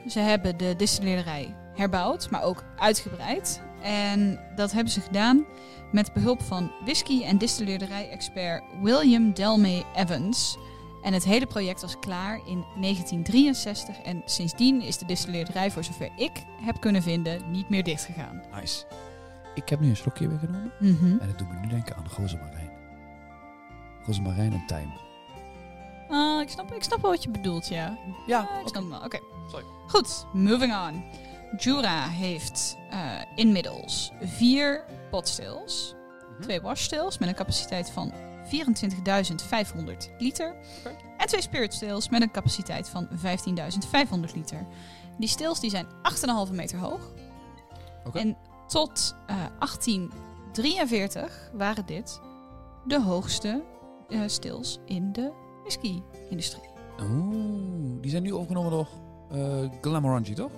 Ze 0.07 0.19
hebben 0.19 0.57
de 0.57 0.73
distilleerderij 0.77 1.55
herbouwd, 1.75 2.29
maar 2.29 2.43
ook 2.43 2.63
uitgebreid. 2.77 3.61
En 3.81 4.39
dat 4.55 4.71
hebben 4.71 4.93
ze 4.93 5.01
gedaan 5.01 5.45
met 5.91 6.13
behulp 6.13 6.41
van 6.41 6.71
whisky- 6.83 7.23
en 7.23 7.37
distilleerderij-expert 7.37 8.63
William 8.81 9.33
Delmay 9.33 9.85
Evans. 9.95 10.57
En 11.03 11.13
het 11.13 11.23
hele 11.23 11.45
project 11.45 11.81
was 11.81 11.99
klaar 11.99 12.35
in 12.45 12.65
1963 12.75 13.99
en 14.01 14.21
sindsdien 14.25 14.81
is 14.81 14.97
de 14.97 15.05
distilleerderij, 15.05 15.71
voor 15.71 15.83
zover 15.83 16.09
ik 16.15 16.31
heb 16.61 16.79
kunnen 16.79 17.01
vinden, 17.01 17.51
niet 17.51 17.69
meer 17.69 17.83
dichtgegaan. 17.83 18.41
Nice. 18.53 18.85
Ik 19.55 19.69
heb 19.69 19.79
nu 19.79 19.89
een 19.89 19.95
slokje 19.95 20.27
weer 20.27 20.39
genomen. 20.39 20.71
Mhm. 20.79 21.05
En 21.19 21.27
dat 21.27 21.37
doet 21.37 21.49
me 21.49 21.59
nu 21.59 21.67
denken 21.67 21.95
aan 21.95 22.05
rozemarijn. 22.17 22.69
Rozemarijn 24.05 24.53
en 24.53 24.63
tijm. 24.67 24.91
Ah, 26.09 26.41
ik, 26.41 26.49
snap, 26.49 26.73
ik 26.73 26.83
snap 26.83 27.01
wel 27.01 27.11
wat 27.11 27.23
je 27.23 27.29
bedoelt, 27.29 27.67
ja. 27.67 27.97
Ja, 28.27 28.39
Ah, 28.39 28.61
ik 28.61 28.67
snap 28.67 28.81
hem 28.81 28.89
wel. 28.91 29.03
Oké. 29.03 29.19
Sorry. 29.49 29.65
Goed, 29.87 30.25
moving 30.33 30.73
on. 30.87 31.03
Jura 31.57 32.07
heeft 32.07 32.77
eh, 32.89 32.99
inmiddels 33.35 34.11
vier 34.21 34.83
potstills, 35.11 35.95
Mhm. 36.31 36.41
twee 36.41 36.61
washstills 36.61 37.17
met 37.17 37.29
een 37.29 37.35
capaciteit 37.35 37.89
van 37.91 38.11
24.500 38.43 40.09
liter. 40.17 40.55
En 41.17 41.27
twee 41.27 41.41
spirit 41.41 41.73
stills 41.73 42.09
met 42.09 42.21
een 42.21 42.31
capaciteit 42.31 42.89
van 42.89 43.07
15.500 43.15 44.35
liter. 44.35 44.65
Die 45.17 45.29
stills 45.29 45.59
die 45.59 45.69
zijn 45.69 45.85
8,5 46.01 46.51
meter 46.51 46.79
hoog. 46.79 47.11
En 48.13 48.37
tot 48.67 49.15
eh, 49.27 49.35
1843 49.59 51.49
waren 51.53 51.85
dit 51.85 52.19
de 52.87 53.01
hoogste 53.01 53.63
eh 54.09 54.21
stills 54.25 54.79
in 54.85 55.11
de 55.11 55.31
whisky-industrie. 55.61 56.63
Oeh, 57.01 58.01
die 58.01 58.11
zijn 58.11 58.23
nu 58.23 58.33
overgenomen 58.33 58.71
door 58.71 58.87
uh, 59.33 59.69
Glenmorangie, 59.81 60.35
toch? 60.35 60.51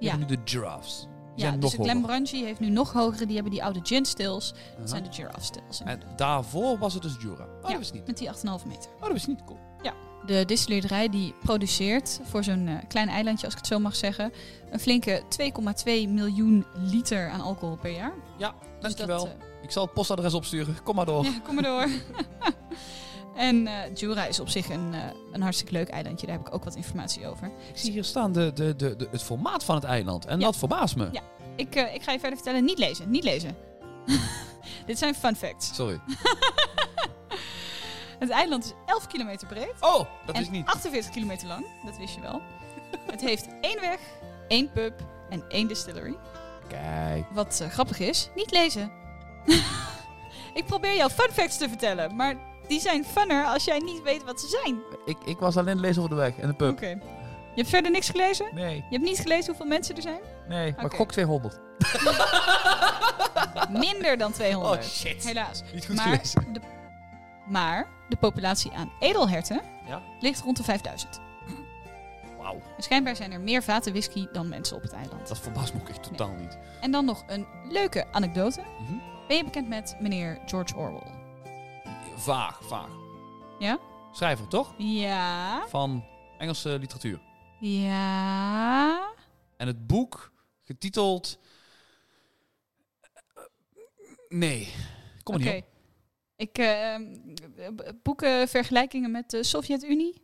Ja. 0.00 0.16
nu 0.16 0.24
de 0.24 0.38
giraffes. 0.44 1.06
Die 1.34 1.44
Ja, 1.44 1.50
dus 1.56 1.70
de. 1.70 1.82
Glenmorangie 1.82 2.44
heeft 2.44 2.60
nu 2.60 2.68
nog 2.70 2.92
hogere. 2.92 3.24
Die 3.26 3.34
hebben 3.34 3.52
die 3.52 3.64
oude 3.64 3.80
gin 3.82 4.04
stills. 4.04 4.48
Dat 4.52 4.60
Aha. 4.78 4.86
zijn 4.86 5.02
de 5.04 5.12
giraffe 5.12 5.40
stills. 5.44 5.80
En 5.84 6.00
daarvoor 6.16 6.78
was 6.78 6.94
het 6.94 7.02
dus 7.02 7.16
Jura. 7.20 7.44
Oh, 7.62 7.70
Ja. 7.70 7.76
dat 7.78 7.86
ik 7.86 7.92
niet. 7.92 8.06
Met 8.06 8.18
die 8.18 8.28
8,5 8.28 8.66
meter. 8.66 8.90
Oh, 9.00 9.08
dat 9.08 9.16
ik 9.16 9.26
niet. 9.26 9.44
Cool. 9.44 9.58
De 10.26 10.44
distilleerderij 10.44 11.08
die 11.08 11.34
produceert 11.42 12.20
voor 12.22 12.44
zo'n 12.44 12.66
eh, 12.68 12.74
klein 12.88 13.08
eilandje, 13.08 13.44
als 13.44 13.54
ik 13.54 13.60
het 13.60 13.68
zo 13.68 13.78
mag 13.78 13.96
zeggen, 13.96 14.32
een 14.70 14.80
flinke 14.80 15.22
2,2 15.28 16.08
miljoen 16.08 16.64
liter 16.74 17.30
aan 17.30 17.40
alcohol 17.40 17.76
per 17.76 17.90
jaar. 17.90 18.12
Ja, 18.38 18.54
Dus 18.60 18.80
dankjewel. 18.80 19.24
dat, 19.24 19.34
Ik 19.62 19.70
zal 19.70 19.84
het 19.84 19.92
postadres 19.94 20.34
opsturen. 20.34 20.82
Kom 20.82 20.94
maar 20.94 21.06
door. 21.06 21.24
eh, 21.24 21.30
ja, 21.32 21.38
kom 21.44 21.54
maar 21.54 21.64
door. 21.64 21.88
en 23.34 23.66
eh, 23.66 23.94
Jura 23.94 24.24
is 24.26 24.40
op 24.40 24.48
zich 24.48 24.68
een, 24.68 24.94
eh, 24.94 25.00
een 25.32 25.42
hartstikke 25.42 25.72
leuk 25.72 25.88
eilandje. 25.88 26.26
Daar 26.26 26.36
heb 26.36 26.46
ik 26.46 26.54
ook 26.54 26.64
wat 26.64 26.74
informatie 26.74 27.26
over. 27.26 27.46
Ik 27.46 27.78
zie 27.78 27.90
hier 27.92 28.04
staan 28.04 28.32
de, 28.32 28.52
de, 28.52 28.76
de, 28.76 28.96
de, 28.96 29.08
het 29.10 29.22
formaat 29.22 29.64
van 29.64 29.74
het 29.74 29.84
eiland. 29.84 30.24
En 30.26 30.38
Ja. 30.38 30.44
dat 30.44 30.56
verbaast 30.56 30.96
me. 30.96 31.08
Ja. 31.12 31.22
Ik, 31.56 31.74
eh, 31.74 31.94
ik 31.94 32.02
ga 32.02 32.12
je 32.12 32.18
verder 32.18 32.38
vertellen. 32.38 32.64
Niet 32.64 32.78
lezen, 32.78 33.10
niet 33.10 33.24
lezen. 33.24 33.56
Dit 34.86 34.98
zijn 34.98 35.14
fun 35.14 35.36
facts. 35.36 35.74
Sorry. 35.74 36.00
Het 38.18 38.30
eiland 38.30 38.64
is 38.64 38.72
11 38.86 39.06
kilometer 39.06 39.46
breed. 39.46 39.72
Oh, 39.80 40.04
dat 40.26 40.34
en 40.36 40.42
is 40.42 40.50
niet. 40.50 40.66
48 40.66 41.10
kilometer 41.10 41.46
lang, 41.48 41.66
dat 41.84 41.96
wist 41.98 42.14
je 42.14 42.20
wel. 42.20 42.40
het 43.10 43.20
heeft 43.20 43.48
één 43.60 43.80
weg, 43.80 43.98
één 44.48 44.70
pub 44.72 44.92
en 45.30 45.44
één 45.48 45.68
distillery. 45.68 46.16
Kijk. 46.68 47.24
Wat 47.32 47.64
grappig 47.70 47.98
is, 47.98 48.30
niet 48.34 48.50
lezen. 48.50 48.90
Ik 50.54 50.64
probeer 50.66 50.96
jou 50.96 51.10
fun 51.10 51.30
facts 51.32 51.56
te 51.56 51.68
vertellen, 51.68 52.16
maar 52.16 52.36
die 52.70 52.80
zijn 52.80 53.04
funner 53.04 53.44
als 53.44 53.64
jij 53.64 53.78
niet 53.78 54.02
weet 54.02 54.24
wat 54.24 54.40
ze 54.40 54.48
zijn. 54.62 54.80
Ik, 55.04 55.16
ik 55.24 55.38
was 55.38 55.56
alleen 55.56 55.80
lezen 55.80 56.02
over 56.02 56.14
de 56.16 56.20
weg 56.22 56.36
en 56.38 56.48
de 56.48 56.54
pub. 56.54 56.70
Oké. 56.72 56.86
Je 57.54 57.56
hebt 57.56 57.68
verder 57.68 57.90
niks 57.90 58.08
gelezen? 58.10 58.48
Nee, 58.54 58.76
Je 58.76 58.82
hebt 58.96 59.02
niet 59.04 59.18
gelezen 59.18 59.46
hoeveel 59.46 59.66
mensen 59.66 59.96
er 59.96 60.02
zijn? 60.02 60.20
nee, 60.48 60.72
maar 60.76 60.84
ik 60.84 60.92
gok 60.92 61.12
200. 61.12 61.58
Minder 63.70 64.18
dan 64.18 64.32
200. 64.32 64.84
Oh, 64.84 64.90
shit. 64.90 65.24
Helaas. 65.24 65.62
Niet 65.72 65.86
goed 65.86 65.96
maar, 65.96 66.04
gelezen. 66.04 66.52
de, 66.52 66.60
maar 67.46 67.86
de 68.08 68.16
populatie 68.16 68.72
aan 68.72 68.92
edelherten 69.00 69.60
Ja? 69.86 70.02
ligt 70.20 70.40
rond 70.40 70.56
de 70.56 70.62
5000. 70.62 71.20
Wauw. 72.38 72.54
En 72.76 72.82
schijnbaar 72.82 73.16
zijn 73.16 73.32
er 73.32 73.40
meer 73.40 73.62
vaten 73.62 73.92
whisky 73.92 74.26
dan 74.32 74.48
mensen 74.48 74.76
op 74.76 74.82
het 74.82 74.92
eiland. 74.92 75.28
Dat 75.28 75.38
verbaast 75.38 75.74
me 75.74 75.80
ook 75.80 75.88
echt 75.88 76.02
totaal 76.02 76.34
niet. 76.38 76.58
En 76.80 76.90
dan 76.90 77.04
nog 77.04 77.24
een 77.26 77.46
leuke 77.68 78.04
anekdote. 78.12 78.60
Mhm. 78.80 78.94
Ben 79.28 79.36
je 79.36 79.44
bekend 79.44 79.68
met 79.68 79.96
meneer 80.00 80.38
George 80.46 80.76
Orwell? 80.76 81.18
Vaag, 82.20 82.64
vaag. 82.64 82.90
Ja? 83.58 83.78
Schrijver, 84.12 84.48
toch? 84.48 84.74
Ja. 84.78 85.66
Van 85.68 86.04
Engelse 86.38 86.78
literatuur. 86.78 87.20
Ja. 87.60 89.12
En 89.56 89.66
het 89.66 89.86
boek, 89.86 90.32
getiteld... 90.60 91.38
eh, 93.00 93.42
Nee, 94.28 94.72
kom 95.22 95.34
er 95.34 95.40
Oké. 95.40 95.50
niet 95.52 95.62
op. 95.64 95.68
Ik 96.36 96.58
eh, 96.58 96.96
boeken 98.02 98.48
vergelijkingen 98.48 99.10
met 99.10 99.30
de 99.30 99.42
Sovjet-Unie. 99.42 100.22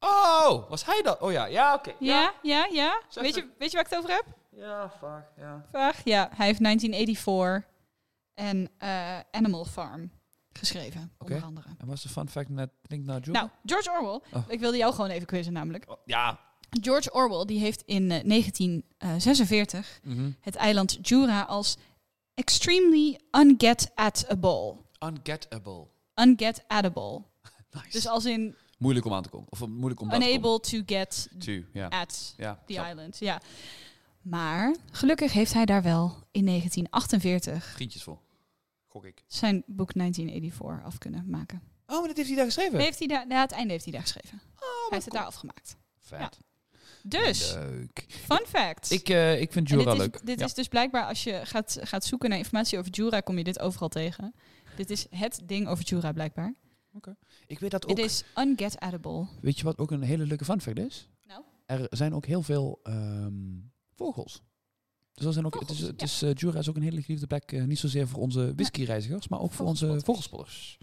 Oh, 0.00 0.68
was 0.70 0.84
hij 0.84 1.02
dat? 1.02 1.20
Oh 1.20 1.32
ja, 1.32 1.44
ja, 1.46 1.74
oké. 1.74 1.92
Ja, 1.98 2.32
ja, 2.42 2.66
ja. 2.72 3.02
Zeg 3.08 3.22
Weet 3.22 3.34
het. 3.34 3.44
je, 3.44 3.50
weet 3.58 3.70
je 3.70 3.76
waar 3.76 3.84
ik 3.86 3.90
het 3.90 3.98
over 3.98 4.10
heb? 4.14 4.24
Ja, 4.50 4.90
vaag, 5.00 5.24
ja. 5.36 5.64
Vraag. 5.70 6.04
Ja, 6.04 6.28
hij 6.34 6.46
heeft 6.46 6.62
1984 6.62 7.70
en 8.34 8.70
eh, 8.78 9.18
Animal 9.30 9.64
Farm 9.64 10.10
geschreven, 10.58 11.12
onder 11.18 11.42
andere. 11.42 11.68
En 11.78 11.86
was 11.86 12.02
de 12.02 12.08
fun 12.08 12.28
fact 12.28 12.48
met 12.48 12.70
Link 12.82 13.04
naar 13.04 13.20
Joe? 13.20 13.34
Nou, 13.34 13.48
George 13.64 13.90
Orwell. 13.90 14.20
Oh. 14.32 14.44
Ik 14.48 14.60
wilde 14.60 14.76
jou 14.76 14.94
gewoon 14.94 15.10
even 15.10 15.26
quizzen 15.26 15.52
namelijk. 15.52 15.84
Oh, 15.90 15.96
ja. 16.04 16.40
George 16.80 17.12
Orwell 17.12 17.44
die 17.44 17.58
heeft 17.58 17.82
in 17.82 18.10
eh, 18.10 18.24
1946 18.24 20.00
Mhm. 20.02 20.30
het 20.40 20.56
eiland 20.56 20.98
Jura 21.08 21.42
als 21.42 21.76
extremely 22.34 23.18
unget-atable. 23.30 24.76
Ungettable. 25.04 25.86
Unget-atable. 26.14 27.22
Nice. 27.70 27.90
Dus 27.90 28.06
als 28.08 28.24
in 28.24 28.54
moeilijk 28.78 29.06
om 29.06 29.12
aan 29.12 29.22
te 29.22 29.28
komen. 29.28 29.46
Of 29.50 29.66
moeilijk 29.66 30.00
om 30.00 30.08
daar 30.08 30.20
te 30.20 30.26
unable 30.28 30.60
to 30.60 30.82
get. 30.86 31.28
Two, 31.38 31.62
ja. 31.72 31.88
at 31.88 32.34
the 32.66 32.72
island. 32.90 33.18
Ja. 33.18 33.40
Maar 34.22 34.76
gelukkig 34.90 35.32
heeft 35.32 35.52
hij 35.52 35.64
daar 35.64 35.82
wel 35.82 36.04
in 36.30 36.44
1948 36.46 37.64
Vriendjes 37.64 38.02
voor. 38.02 38.18
Gok 38.88 39.04
ik. 39.04 39.24
zijn 39.26 39.62
boek 39.66 39.92
1984 39.94 40.86
af 40.86 40.98
kunnen 40.98 41.30
maken. 41.30 41.62
Oh, 41.86 41.98
maar 41.98 42.06
dat 42.08 42.16
heeft 42.16 42.28
hij 42.28 42.36
daar 42.36 42.46
geschreven? 42.46 42.78
Heeft 42.78 42.98
hij 42.98 43.08
daar, 43.08 43.24
ja, 43.28 43.40
het 43.40 43.52
einde 43.52 43.72
heeft 43.72 43.84
hij 43.84 43.92
daar 43.92 44.02
geschreven. 44.02 44.40
Oh, 44.54 44.60
hij 44.60 44.88
heeft 44.88 45.04
het 45.04 45.14
daar 45.14 45.24
afgemaakt. 45.24 45.76
Vet. 45.98 46.38
Dus, 47.02 47.52
Leuk. 47.54 48.04
fun 48.08 48.46
fact. 48.46 48.90
Ik, 48.90 49.08
eh, 49.08 49.40
ik 49.40 49.52
vind 49.52 49.68
Jura 49.68 49.84
dit 49.84 49.92
is, 49.92 49.98
leuk. 49.98 50.26
Dit 50.26 50.38
Ja. 50.38 50.44
is 50.44 50.54
dus 50.54 50.68
blijkbaar 50.68 51.04
als 51.06 51.24
je 51.24 51.40
gaat, 51.44 51.78
gaat 51.80 52.04
zoeken 52.04 52.28
naar 52.28 52.38
informatie 52.38 52.78
over 52.78 52.90
Jura, 52.92 53.20
kom 53.20 53.38
je 53.38 53.44
dit 53.44 53.58
overal 53.58 53.88
tegen. 53.88 54.34
Dit 54.76 54.90
is 54.90 55.06
het 55.10 55.40
ding 55.44 55.68
over 55.68 55.84
Jura 55.84 56.12
blijkbaar. 56.12 56.54
Ik 57.46 57.58
weet 57.58 57.70
dat 57.70 57.84
ook. 57.84 57.90
Het 57.96 57.98
is 58.06 58.24
unget-atable. 58.34 59.26
Weet 59.40 59.58
je 59.58 59.64
wat 59.64 59.78
ook 59.78 59.90
een 59.90 60.02
hele 60.02 60.26
leuke 60.26 60.44
fun 60.44 60.60
fact 60.60 60.78
is? 60.78 61.08
Nou? 61.26 61.42
Er 61.66 61.86
zijn 61.90 62.14
ook 62.14 62.26
heel 62.26 62.42
veel 62.42 62.80
ehm, 62.82 63.34
vogels. 63.94 64.42
Dus 65.18 65.26
er 65.26 65.32
zijn 65.32 65.46
ook, 65.46 65.60
het 65.90 66.02
is, 66.02 66.22
eh, 66.22 66.30
Jura 66.34 66.58
is 66.58 66.68
ook 66.68 66.76
een 66.76 66.82
hele 66.82 67.02
geliefde 67.02 67.26
plek. 67.26 67.52
eh, 67.52 67.64
niet 67.64 67.78
zozeer 67.78 68.08
voor 68.08 68.20
onze 68.20 68.52
whiskyreizigers, 68.56 69.28
maar 69.28 69.40
ook 69.40 69.52
voor 69.52 69.66
onze 69.66 69.86
Vogelspotters. 69.86 70.04
vogelspotters. 70.04 70.78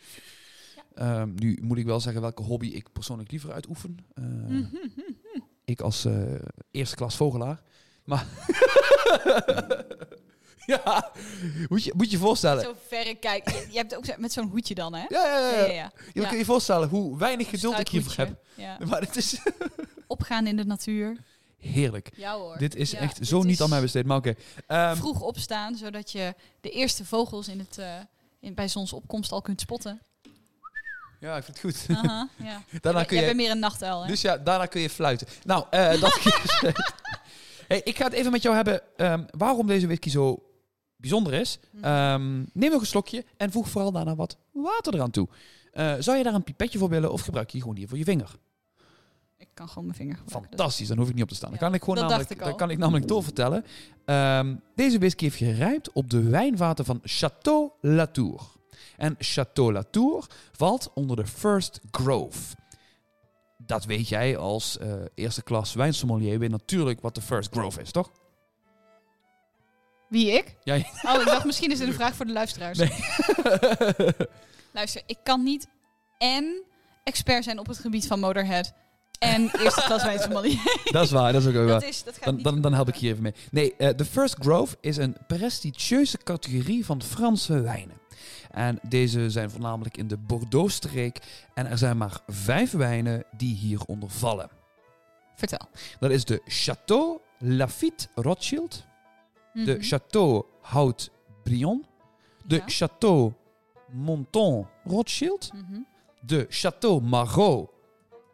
Ehm, 0.96 1.30
nu 1.36 1.58
moet 1.62 1.78
ik 1.78 1.86
wel 1.86 2.00
zeggen 2.00 2.22
welke 2.22 2.42
hobby 2.44 2.68
ik 2.68 2.92
persoonlijk 2.92 3.32
liever 3.32 3.52
uitoefen. 3.52 3.98
Eh, 4.14 4.24
Mhm, 4.24 4.66
Ik 5.66 5.82
als 5.82 6.06
eh, 6.06 6.34
eerste 6.72 6.96
klas 6.96 7.16
vogelaar. 7.16 7.62
Maar 8.04 8.26
ja, 10.66 11.12
moet 11.70 11.84
je, 11.84 11.94
moet 11.96 12.12
je 12.12 12.18
voorstellen. 12.18 12.64
Zo 12.64 12.76
verre 12.88 13.16
kijk. 13.16 13.50
Je, 13.50 13.68
je 13.72 13.78
hebt 13.78 13.96
ook 13.96 14.18
met 14.18 14.32
zo'n 14.34 14.50
hoedje 14.50 14.76
dan, 14.76 14.94
hè? 14.94 15.06
Ja, 15.10 15.28
ja, 15.28 15.40
ja. 15.40 15.50
ja. 15.58 15.66
ja. 15.66 15.72
ja. 15.74 15.92
Je 16.14 16.22
Ja. 16.22 16.28
kan 16.28 16.38
je 16.38 16.46
voorstellen 16.46 16.90
hoe 16.90 17.18
weinig 17.18 17.50
geduld 17.50 17.80
ik 17.80 17.88
hiervoor 17.88 18.26
heb. 18.26 18.44
Maar 18.90 19.02
het 19.02 19.16
is 19.16 19.40
Opgaan 20.08 20.48
in 20.48 20.56
de 20.56 20.66
natuur. 20.66 21.18
Heerlijk. 21.68 22.12
Ja 22.16 22.36
hoor. 22.38 22.58
Dit 22.58 22.76
is 22.76 22.92
Ja, 22.92 23.00
echt 23.00 23.18
dit 23.18 23.28
zo 23.28 23.44
niet 23.44 23.62
aan 23.62 23.70
mij 23.70 23.82
besteed. 23.82 24.06
Maar 24.06 24.18
oké. 24.18 24.34
Ehm, 24.68 24.96
Vroeg 24.96 25.22
opstaan, 25.22 25.76
zodat 25.76 26.12
je 26.12 26.34
de 26.62 26.70
eerste 26.70 27.06
vogels 27.06 27.48
in 27.48 27.60
het, 27.60 27.78
eh, 27.78 27.94
in, 28.40 28.54
bij 28.54 28.68
zonsopkomst 28.68 29.32
al 29.32 29.42
kunt 29.42 29.62
spotten. 29.62 30.02
ja, 31.20 31.38
ik 31.38 31.44
vind 31.44 31.62
het 31.62 31.76
goed. 31.88 31.96
Aha, 31.98 32.30
ja. 32.44 32.62
daarna 32.82 33.04
kun 33.04 33.18
bent 33.18 33.30
je, 33.30 33.36
meer 33.36 33.52
een 33.52 33.60
nachtuil, 33.60 34.02
hè? 34.02 34.08
dus 34.08 34.22
ja, 34.22 34.38
daarna 34.38 34.66
kun 34.66 34.82
je 34.82 34.90
fluiten. 34.90 35.28
Nou, 35.44 35.66
eh, 35.70 36.02
dat 36.02 36.20
hey, 37.68 37.82
ik 37.84 37.98
ga 37.98 38.04
het 38.04 38.14
even 38.14 38.32
met 38.32 38.42
jou 38.42 38.56
hebben 38.56 38.82
ehm, 38.98 39.24
waarom 39.38 39.68
deze 39.68 39.86
whisky 39.86 40.10
zo 40.10 40.44
bijzonder 40.96 41.34
is. 41.34 41.60
Mhm. 41.72 41.84
Ehm, 41.86 42.38
neem 42.54 42.72
nog 42.72 42.82
een 42.82 42.88
slokje 42.88 43.26
en 43.38 43.52
voeg 43.52 43.70
vooral 43.70 43.92
daarna 43.92 44.16
wat 44.16 44.38
water 44.52 44.94
eraan 44.94 45.12
toe. 45.12 45.28
Eh, 45.72 45.94
zou 46.00 46.18
je 46.18 46.24
daar 46.24 46.34
een 46.34 46.44
pipetje 46.44 46.78
voor 46.80 46.90
willen 46.90 47.12
of 47.12 47.22
gebruik 47.22 47.50
je 47.50 47.60
gewoon 47.60 47.76
die 47.76 47.88
voor 47.88 47.98
je 47.98 48.04
vinger? 48.04 48.36
Ik 49.38 49.48
kan 49.54 49.68
gewoon 49.68 49.84
mijn 49.84 49.98
vinger 49.98 50.18
gebruiken. 50.18 50.50
Fantastisch, 50.50 50.88
dan 50.88 50.98
hoef 50.98 51.08
ik 51.08 51.14
niet 51.14 51.24
op 51.24 51.30
te 51.30 51.36
staan. 51.36 51.50
Dan 51.50 51.60
kan 51.60 51.74
ik 51.74 51.84
gewoon 51.84 52.00
namelijk, 52.00 52.30
ik 52.30 52.40
dan 52.40 52.56
kan 52.56 52.70
ik 52.70 52.78
namelijk 52.78 53.08
doorvertellen. 53.08 53.66
Ehm, 54.06 54.56
deze 54.76 54.98
whisky 54.98 55.24
heeft 55.24 55.38
gerijpt 55.38 55.92
op 55.92 56.10
de 56.10 56.22
wijnvaten 56.22 56.86
van 56.86 57.02
Château 57.02 57.80
Latour. 57.82 58.42
En 58.98 59.18
Château 59.20 59.72
Latour 59.72 60.28
valt 60.52 60.92
onder 60.94 61.16
de 61.16 61.26
First 61.26 61.80
Grove. 61.92 62.56
Dat 63.58 63.86
weet 63.86 64.08
jij 64.08 64.38
als 64.38 64.78
eh, 64.78 64.94
eerste 65.14 65.44
klas 65.44 65.74
wijnsommelier. 65.74 66.40
Weet 66.40 66.50
natuurlijk 66.50 67.02
wat 67.02 67.16
de 67.16 67.22
First 67.22 67.52
Grove 67.52 67.82
is, 67.82 67.92
toch? 67.92 68.12
Wie, 70.08 70.32
ik? 70.32 70.56
Jij. 70.64 70.92
Oh, 71.02 71.22
ik 71.22 71.26
dacht 71.26 71.46
misschien 71.46 71.72
is 71.72 71.78
dit 71.78 71.88
een 71.88 71.94
vraag 71.94 72.16
voor 72.16 72.26
de 72.26 72.34
luisteraars. 72.34 72.78
Nee. 72.78 72.92
Luister, 74.74 75.02
ik 75.06 75.18
kan 75.24 75.44
niet 75.44 75.68
en 76.18 76.64
expert 77.04 77.44
zijn 77.44 77.60
op 77.60 77.68
het 77.68 77.80
gebied 77.80 78.08
van 78.08 78.20
Motorhead 78.20 78.74
en 79.26 79.50
eerste 79.62 79.82
klas 79.86 80.04
wijnsommelier. 80.04 80.60
dat 80.92 81.04
is 81.04 81.12
waar, 81.12 81.34
dat 81.34 81.42
is 81.42 81.48
ook 81.48 81.54
wel 81.54 81.66
waar. 81.66 81.88
Is, 81.88 82.04
Dan, 82.24 82.42
dan, 82.42 82.62
dan 82.62 82.74
help 82.74 82.88
ik 82.88 82.96
je 82.96 83.08
even 83.08 83.24
mee. 83.24 83.34
Nee, 83.52 83.76
eh, 83.76 83.90
de 83.96 84.06
First 84.06 84.36
Grove 84.40 84.78
is 84.82 84.98
een 84.98 85.16
prestigieuze 85.28 86.18
categorie 86.18 86.86
van 86.86 87.02
Franse 87.02 87.62
wijnen. 87.62 87.98
En 88.52 88.80
deze 88.88 89.30
zijn 89.30 89.50
voornamelijk 89.50 89.98
in 89.98 90.08
de 90.08 90.18
Bordeaux-streek. 90.18 91.20
En 91.54 91.68
er 91.68 91.78
zijn 91.78 91.98
maar 91.98 92.20
vijf 92.28 92.72
wijnen 92.72 93.24
die 93.38 93.56
hieronder 93.56 94.10
vallen. 94.10 94.50
Vertel. 95.36 95.68
Dat 96.00 96.12
is 96.12 96.26
de 96.26 96.42
Château 96.50 97.22
Lafite 97.40 98.08
Rothschild, 98.16 98.84
de 99.54 99.78
Mhm. 99.80 99.96
Château 99.96 100.46
Hout 100.62 101.10
Brion, 101.44 101.86
de 102.46 102.56
Ja. 102.66 102.88
Château 102.88 103.34
Monton 103.92 104.68
Rothschild, 104.84 105.52
Mhm. 105.54 105.80
de 106.22 106.48
Château 106.50 107.02
Margaux, 107.04 107.70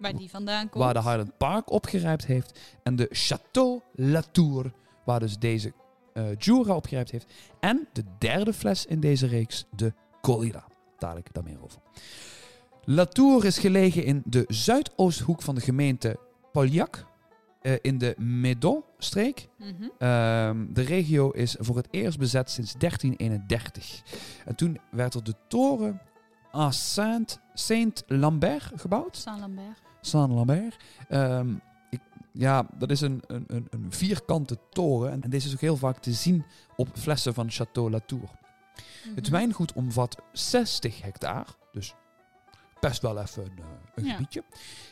Waar 0.02 0.16
die 0.16 0.30
vandaan 0.30 0.70
komt. 0.70 0.84
waar 0.84 0.94
de 0.94 1.00
Highland 1.02 1.38
Park 1.38 1.72
opgerijpt 1.72 2.26
heeft, 2.26 2.60
en 2.84 2.96
de 2.96 3.10
Château 3.16 3.92
Latour, 3.94 4.72
waar 5.06 5.20
dus 5.20 5.38
deze 5.38 5.74
eh 6.14 6.26
Jura 6.38 6.76
opgerijpt 6.76 7.12
heeft. 7.12 7.34
En 7.60 7.88
de 7.94 8.04
derde 8.18 8.54
fles 8.54 8.86
in 8.86 9.00
deze 9.00 9.28
reeks, 9.28 9.66
de 9.76 9.94
Colira. 10.22 10.64
Dadelijk 10.98 11.34
daar 11.34 11.44
meer 11.44 11.64
over. 11.64 11.80
Latour 12.84 13.46
is 13.46 13.58
gelegen 13.58 14.04
in 14.06 14.22
de 14.26 14.44
zuidoosthoek 14.48 15.42
van 15.42 15.56
de 15.56 15.62
gemeente 15.62 16.20
Pauillac, 16.52 17.06
eh, 17.62 17.74
in 17.82 17.98
de 17.98 18.16
Médon-streek. 18.18 19.48
Mhm. 19.58 19.70
Ehm, 19.98 20.74
de 20.74 20.82
regio 20.82 21.30
is 21.30 21.56
voor 21.60 21.76
het 21.76 21.88
eerst 21.92 22.20
bezet 22.20 22.50
sinds 22.50 22.74
1331. 22.78 24.02
En 24.46 24.56
toen 24.56 24.80
werd 24.92 25.14
er 25.14 25.24
de 25.24 25.36
toren 25.48 26.02
à 26.56 26.72
Saint- 26.72 27.40
Saint-Lambert 27.54 28.72
gebouwd. 28.76 29.18
Saint-Lambert. 29.18 29.82
Saint-Lambert. 30.02 30.78
Ehm, 31.10 31.54
ik, 31.90 32.00
ja, 32.32 32.68
dat 32.78 32.92
is 32.92 33.02
een, 33.02 33.24
een, 33.28 33.44
een, 33.48 33.68
een 33.70 33.86
vierkante 33.92 34.58
toren. 34.70 35.12
En 35.24 35.30
deze 35.30 35.48
is 35.48 35.54
ook 35.54 35.60
heel 35.62 35.78
vaak 35.78 35.98
te 35.98 36.14
zien 36.14 36.44
op 36.76 36.88
flessen 36.94 37.34
van 37.34 37.50
Château 37.52 37.90
Latour. 37.90 38.30
Het 39.16 39.24
Mhm. 39.24 39.32
wijngoed 39.32 39.74
omvat 39.74 40.18
60 40.32 41.02
hectare. 41.02 41.46
Dus 41.72 41.94
best 42.80 43.02
wel 43.02 43.20
even 43.20 43.44
een, 43.44 43.52
eh, 43.58 43.64
een 43.96 44.06
Ja. 44.06 44.12
gebiedje. 44.12 44.44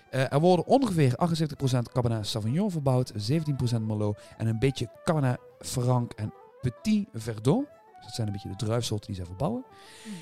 Eh, 0.09 0.33
er 0.33 0.39
worden 0.39 0.65
ongeveer 0.65 1.15
78% 1.15 1.89
Cabernet 1.91 2.27
Sauvignon 2.27 2.71
verbouwd, 2.71 3.11
17% 3.15 3.87
Merlot 3.87 4.19
en 4.37 4.47
een 4.47 4.59
beetje 4.59 4.89
Cabernet 5.03 5.39
Franc 5.59 6.11
en 6.13 6.33
Petit 6.61 7.07
Verdot. 7.13 7.65
Dus 7.95 8.05
dat 8.07 8.13
zijn 8.15 8.27
een 8.27 8.33
beetje 8.33 8.49
de 8.49 8.55
druifsoorten 8.55 9.07
die 9.07 9.15
zij 9.15 9.25
verbouwen. 9.25 9.63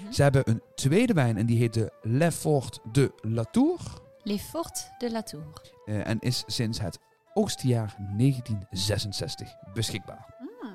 Mhm. 0.01 0.11
Ze 0.11 0.21
hebben 0.21 0.49
een 0.49 0.61
tweede 0.75 1.13
wijn 1.13 1.37
en 1.37 1.45
die 1.45 1.57
heet 1.57 1.73
de 1.73 1.91
Lefort 2.01 2.79
de 2.91 3.11
Latour. 3.21 3.79
Les 4.27 4.41
Fortes 4.41 4.89
de 4.97 5.11
la 5.11 5.21
Tour. 5.21 5.61
eh, 5.85 6.07
en 6.07 6.19
is 6.19 6.43
sinds 6.47 6.79
het 6.79 6.99
oogstjaar 7.33 7.95
1966 8.17 9.55
beschikbaar. 9.73 10.35
Ah. 10.61 10.69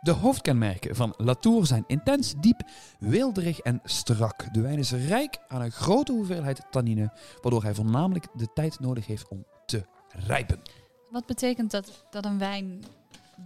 De 0.00 0.10
hoofdkenmerken 0.10 0.96
van 0.96 1.14
Latour 1.16 1.66
zijn 1.66 1.84
intens, 1.86 2.34
diep, 2.40 2.62
weelderig 2.98 3.58
en 3.58 3.80
strak. 3.84 4.54
De 4.54 4.60
wijn 4.60 4.78
is 4.78 4.92
rijk 4.92 5.38
aan 5.48 5.62
een 5.62 5.72
grote 5.72 6.12
hoeveelheid 6.12 6.60
tannine, 6.70 7.12
waardoor 7.42 7.62
hij 7.62 7.74
voornamelijk 7.74 8.26
de 8.34 8.48
tijd 8.54 8.80
nodig 8.80 9.06
heeft 9.06 9.28
om 9.28 9.44
te 9.66 9.84
rijpen. 10.08 10.60
Wat 11.10 11.26
betekent 11.26 11.70
dat, 11.70 12.04
dat 12.10 12.24
een 12.24 12.38
wijn 12.38 12.84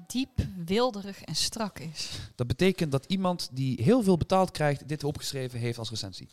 diep, 0.06 0.38
wilderig 0.64 1.22
en 1.22 1.34
strak 1.34 1.78
is? 1.78 2.18
Dat 2.34 2.46
betekent 2.46 2.92
dat 2.92 3.04
iemand 3.04 3.48
die 3.52 3.82
heel 3.82 4.02
veel 4.02 4.16
betaald 4.16 4.50
krijgt, 4.50 4.88
dit 4.88 5.04
opgeschreven 5.04 5.58
heeft 5.58 5.78
als 5.78 5.90
recensie. 5.90 6.28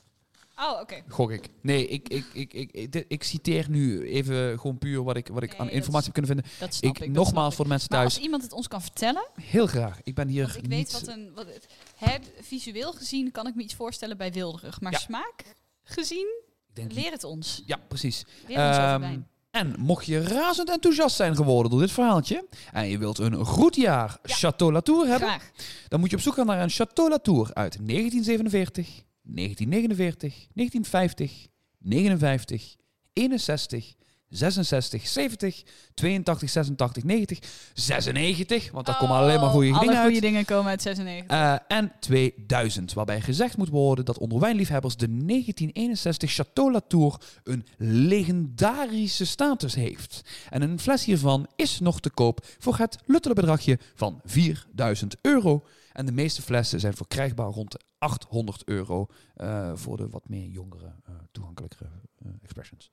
Oh, 0.58 0.80
oké. 0.82 0.96
Gok 1.08 1.32
ik. 1.32 1.50
Nee, 1.62 1.88
ik, 1.88 2.10
ik, 2.10 2.26
ik, 2.34 2.54
ik, 2.54 2.72
ik, 2.72 2.92
dit- 2.92 3.06
ik 3.08 3.24
citeer 3.24 3.70
nu 3.70 4.08
even 4.10 4.60
gewoon 4.60 4.78
puur 4.78 5.04
wat 5.04 5.16
ik, 5.18 5.28
wat 5.28 5.44
ik 5.44 5.50
Nee, 5.50 5.60
aan 5.60 5.66
dat 5.66 5.76
informatie 5.76 6.12
heb 6.12 6.14
kunnen 6.14 6.32
vinden. 6.36 6.52
Dat 6.60 6.74
snap 6.76 6.96
Ik, 6.96 7.00
ik. 7.04 7.14
dat 7.14 7.24
nogmaals 7.24 7.34
snap 7.34 7.50
ik. 7.50 7.56
voor 7.56 7.64
de 7.66 7.70
mensen 7.72 7.88
Maar 7.92 8.00
thuis, 8.00 8.14
als 8.14 8.24
iemand 8.24 8.44
het 8.44 8.52
ons 8.54 8.68
kan 8.68 8.82
vertellen, 8.82 9.28
heel 9.42 9.68
graag. 9.68 10.00
Ik 10.04 10.16
ben 10.16 10.28
hier 10.28 10.44
want 10.44 10.56
ik 10.56 10.62
niet... 10.62 10.72
weet 10.72 10.92
wat 10.92 11.08
een... 11.08 11.32
Wat 11.36 11.46
het, 11.46 11.66
hè, 11.96 12.18
visueel 12.42 12.94
gezien 12.94 13.32
kan 13.32 13.48
ik 13.48 13.56
me 13.56 13.62
iets 13.64 13.74
voorstellen 13.76 14.18
bij 14.18 14.32
wilderig. 14.32 14.82
Maar 14.82 14.92
Ja. 14.92 14.98
smaak 14.98 15.44
gezien, 15.84 16.28
ik 16.70 16.76
denk, 16.76 16.92
leer 16.94 17.12
het 17.12 17.24
ons. 17.24 17.64
ja, 17.66 17.78
precies. 17.88 18.26
Leer 18.48 18.58
ons 18.68 18.78
over 18.78 18.82
Ehm, 18.90 19.00
wijn. 19.00 19.28
En 19.52 19.76
mocht 19.80 20.06
je 20.06 20.20
razend 20.24 20.70
enthousiast 20.70 21.16
zijn 21.16 21.36
geworden 21.36 21.72
door 21.72 21.80
dit 21.80 21.92
verhaaltje 21.92 22.46
en 22.72 22.88
je 22.88 22.98
wilt 22.98 23.18
een 23.18 23.46
goed 23.46 23.76
jaar 23.76 24.18
Ja. 24.24 24.36
Chateau 24.36 24.72
Latour 24.72 25.08
hebben, 25.08 25.28
Graag. 25.30 25.52
dan 25.88 26.00
moet 26.00 26.10
je 26.10 26.16
op 26.16 26.22
zoek 26.22 26.34
gaan 26.34 26.46
naar 26.46 26.62
een 26.62 26.70
Chateau 26.70 27.10
Latour 27.10 27.54
uit 27.54 27.78
1947, 27.88 29.02
1949, 29.26 30.48
1950, 30.54 31.48
59, 31.80 32.76
61, 33.14 33.96
66, 34.30 35.08
70, 35.08 35.64
82, 35.94 36.50
86, 36.50 37.04
90, 37.04 37.40
96, 37.74 38.72
want 38.72 38.86
daar 38.86 38.98
komen 38.98 39.16
alleen 39.16 39.40
maar 39.40 39.50
goede 39.50 39.70
Oh, 39.72 39.80
dingen 39.80 39.90
Alle 39.94 39.98
uit. 40.04 40.12
goede 40.12 40.28
dingen 40.28 40.46
komen 40.46 40.70
uit 40.70 40.82
96. 40.82 41.38
Eh, 41.38 41.56
en 41.68 41.92
2000, 42.00 42.94
waarbij 42.94 43.22
gezegd 43.22 43.58
moet 43.58 43.70
worden 43.70 44.06
dat 44.06 44.18
onder 44.18 44.40
wijnliefhebbers 44.40 44.96
de 44.96 45.08
1961 45.08 46.32
Chateau 46.32 46.72
Latour 46.72 47.22
een 47.44 47.66
legendarische 47.78 49.26
status 49.26 49.76
heeft. 49.76 50.22
En 50.50 50.62
een 50.62 50.80
fles 50.80 51.06
hiervan 51.06 51.48
is 51.56 51.80
nog 51.80 52.00
te 52.00 52.10
koop 52.10 52.46
voor 52.60 52.78
het 52.78 52.98
luttele 53.06 53.34
bedragje 53.34 53.80
van 53.96 54.22
4000 54.24 55.16
euro. 55.22 55.64
En 55.96 56.06
de 56.06 56.12
meeste 56.12 56.42
flessen 56.42 56.80
zijn 56.80 56.94
verkrijgbaar 56.96 57.48
rond 57.50 57.72
de 57.72 57.80
800 57.98 58.64
euro 58.66 59.08
eh, 59.36 59.72
voor 59.76 59.98
de 59.98 60.10
wat 60.10 60.30
meer 60.30 60.48
jongere, 60.48 60.94
eh, 61.06 61.14
toegankelijkere 61.32 61.90
eh, 62.18 62.28
expressions. 62.44 62.92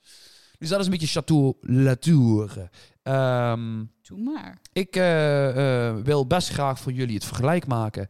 Dus 0.59 0.69
dat 0.69 0.79
is 0.81 0.85
een 0.85 0.93
beetje 0.93 1.07
Chateau 1.07 1.55
Latour. 1.61 2.69
Ehm 3.03 3.85
Doe 4.03 4.19
maar. 4.19 4.59
ik 4.73 4.95
wil 6.05 6.27
best 6.27 6.49
graag 6.49 6.79
voor 6.81 6.93
jullie 6.93 7.15
het 7.15 7.25
vergelijk 7.25 7.67
maken. 7.67 8.09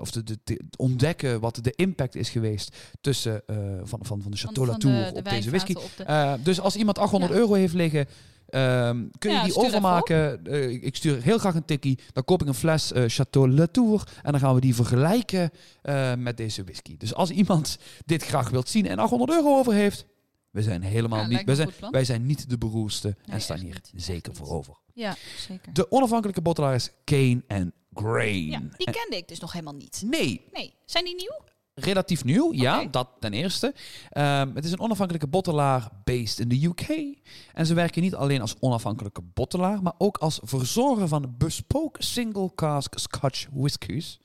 of 0.00 0.10
de, 0.10 0.22
de, 0.22 0.38
de- 0.44 0.60
ontdekken 0.76 1.40
wat 1.40 1.58
de 1.62 1.72
impact 1.76 2.14
is 2.14 2.30
geweest 2.30 2.76
tussen 3.00 3.42
van, 3.82 3.98
van, 4.04 4.22
van 4.22 4.30
de 4.30 4.36
Chateau 4.36 4.66
Latour 4.68 5.12
op 5.12 5.24
deze 5.24 5.50
whisky. 5.50 5.74
de- 5.96 6.38
dus 6.42 6.60
als 6.60 6.76
iemand 6.76 6.98
800 6.98 7.32
Ja. 7.32 7.38
euro 7.38 7.52
heeft 7.54 7.74
liggen, 7.74 8.06
ehm, 8.50 9.06
kun 9.18 9.30
je 9.30 9.36
Ja, 9.36 9.44
die 9.44 9.54
overmaken. 9.56 10.44
Eh, 10.46 10.70
ik- 10.70 10.96
stuur 10.96 11.22
heel 11.22 11.38
graag 11.38 11.54
een 11.54 11.64
tikkie. 11.64 11.98
Dan 12.12 12.24
koop 12.24 12.42
ik 12.42 12.48
een 12.48 12.54
fles 12.54 12.92
eh, 12.92 13.04
Chateau 13.06 13.50
Latour. 13.50 14.08
En 14.22 14.30
dan 14.32 14.40
gaan 14.40 14.54
we 14.54 14.60
die 14.60 14.74
vergelijken 14.74 15.50
eh, 15.82 16.14
met 16.14 16.36
deze 16.36 16.64
whisky. 16.64 16.96
Dus 16.96 17.14
als 17.14 17.30
iemand 17.30 17.78
dit 18.06 18.22
graag 18.24 18.50
wilt 18.50 18.68
zien 18.68 18.86
en 18.86 18.98
800 18.98 19.30
euro 19.38 19.58
over 19.58 19.72
heeft, 19.72 20.06
we 20.50 20.62
zijn 20.62 20.82
helemaal 20.82 21.20
Ja, 21.20 21.26
niet. 21.26 21.44
Wij 21.44 21.54
zijn, 21.54 21.70
wij 21.90 22.04
zijn 22.04 22.26
niet 22.26 22.50
de 22.50 22.58
beroerdste 22.58 23.16
en 23.26 23.40
staan 23.40 23.58
hier 23.58 23.74
niet. 23.74 23.92
Zeker 24.02 24.28
niet. 24.30 24.38
voor 24.38 24.48
over. 24.56 24.74
Ja, 24.94 25.16
zeker. 25.48 25.72
De 25.72 25.90
onafhankelijke 25.90 26.40
bottelaar 26.42 26.74
is 26.74 26.90
Kane 27.04 27.42
and 27.48 27.72
Grain. 27.94 28.44
Ja, 28.46 28.58
die 28.76 28.86
En- 28.86 28.92
kende 28.92 29.16
ik 29.16 29.28
dus 29.28 29.40
nog 29.40 29.52
helemaal 29.52 29.74
niet. 29.74 30.02
nee, 30.06 30.44
Nee, 30.52 30.74
zijn 30.84 31.04
die 31.04 31.14
nieuw? 31.14 31.38
Relatief 31.84 32.24
nieuw, 32.24 32.52
ja, 32.52 32.84
dat 32.90 33.08
ten 33.20 33.32
eerste. 33.32 33.74
Ehm, 34.10 34.54
het 34.54 34.64
is 34.64 34.72
een 34.72 34.80
onafhankelijke 34.80 35.26
bottelaar 35.28 35.88
based 36.04 36.38
in 36.38 36.48
de 36.48 36.64
UK. 36.64 37.16
En 37.54 37.66
ze 37.66 37.74
werken 37.74 38.02
niet 38.02 38.14
alleen 38.14 38.40
als 38.40 38.56
onafhankelijke 38.60 39.22
bottelaar, 39.34 39.82
maar 39.82 39.94
ook 39.98 40.16
als 40.18 40.40
verzorger 40.42 41.08
van 41.08 41.34
bespoke 41.38 42.02
single 42.02 42.50
cask 42.54 42.98
Scotch 42.98 43.46
whiskies. 43.52 44.20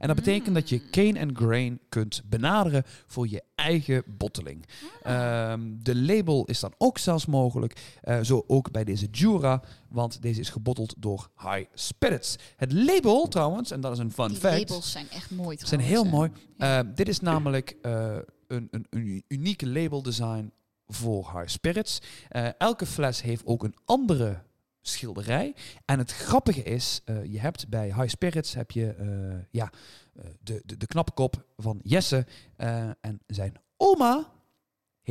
En 0.00 0.06
dat 0.06 0.16
betekent 0.16 0.54
dat 0.54 0.68
je 0.68 0.90
Cane 0.90 1.20
and 1.20 1.36
Grain 1.36 1.80
kunt 1.88 2.22
benaderen 2.24 2.82
voor 3.06 3.28
je 3.28 3.42
eigen 3.54 4.02
botteling. 4.06 4.66
Ehm, 5.02 5.60
de 5.78 5.96
label 5.96 6.44
is 6.44 6.60
dan 6.60 6.74
ook 6.78 6.98
zelfs 6.98 7.26
mogelijk, 7.26 7.98
eh, 8.00 8.20
zo 8.20 8.44
ook 8.46 8.70
bij 8.70 8.84
deze 8.84 9.06
Jura, 9.10 9.62
want 9.88 10.22
deze 10.22 10.40
is 10.40 10.50
gebotteld 10.50 10.94
door 10.98 11.30
High 11.36 11.64
Spirits. 11.74 12.36
Het 12.56 12.72
label 12.72 13.28
trouwens, 13.28 13.70
en 13.70 13.80
dat 13.80 13.92
is 13.92 13.98
een 13.98 14.12
fun 14.12 14.28
die 14.28 14.36
fact. 14.36 14.58
labels 14.58 14.90
zijn 14.90 15.10
echt 15.10 15.30
mooi 15.30 15.58
Ze 15.58 15.66
zijn 15.66 15.80
heel 15.80 16.04
mooi. 16.04 16.30
Ja. 16.56 16.78
Eh, 16.78 16.88
dit 16.94 17.08
is 17.08 17.20
namelijk 17.20 17.76
eh, 17.82 18.16
een, 18.46 18.68
een, 18.70 18.86
een 18.90 19.24
unieke 19.28 19.66
labeldesign 19.66 20.52
voor 20.86 21.30
High 21.32 21.48
Spirits. 21.48 21.98
Eh, 22.28 22.48
elke 22.58 22.86
fles 22.86 23.22
heeft 23.22 23.46
ook 23.46 23.64
een 23.64 23.74
andere 23.84 24.42
schilderij. 24.82 25.54
En 25.84 25.98
het 25.98 26.12
grappige 26.12 26.62
is, 26.62 27.00
eh, 27.04 27.24
je 27.24 27.40
hebt 27.40 27.68
bij 27.68 27.86
High 27.86 28.08
Spirits 28.08 28.54
heb 28.54 28.70
je 28.70 28.94
eh, 28.94 29.06
ja, 29.50 29.70
eh, 30.14 30.24
de, 30.42 30.62
de, 30.64 30.76
de 30.76 30.86
knappe 30.86 31.12
kop 31.12 31.44
van 31.56 31.80
Jesse. 31.82 32.26
en 33.00 33.20
zijn 33.26 33.54
oma 33.76 34.32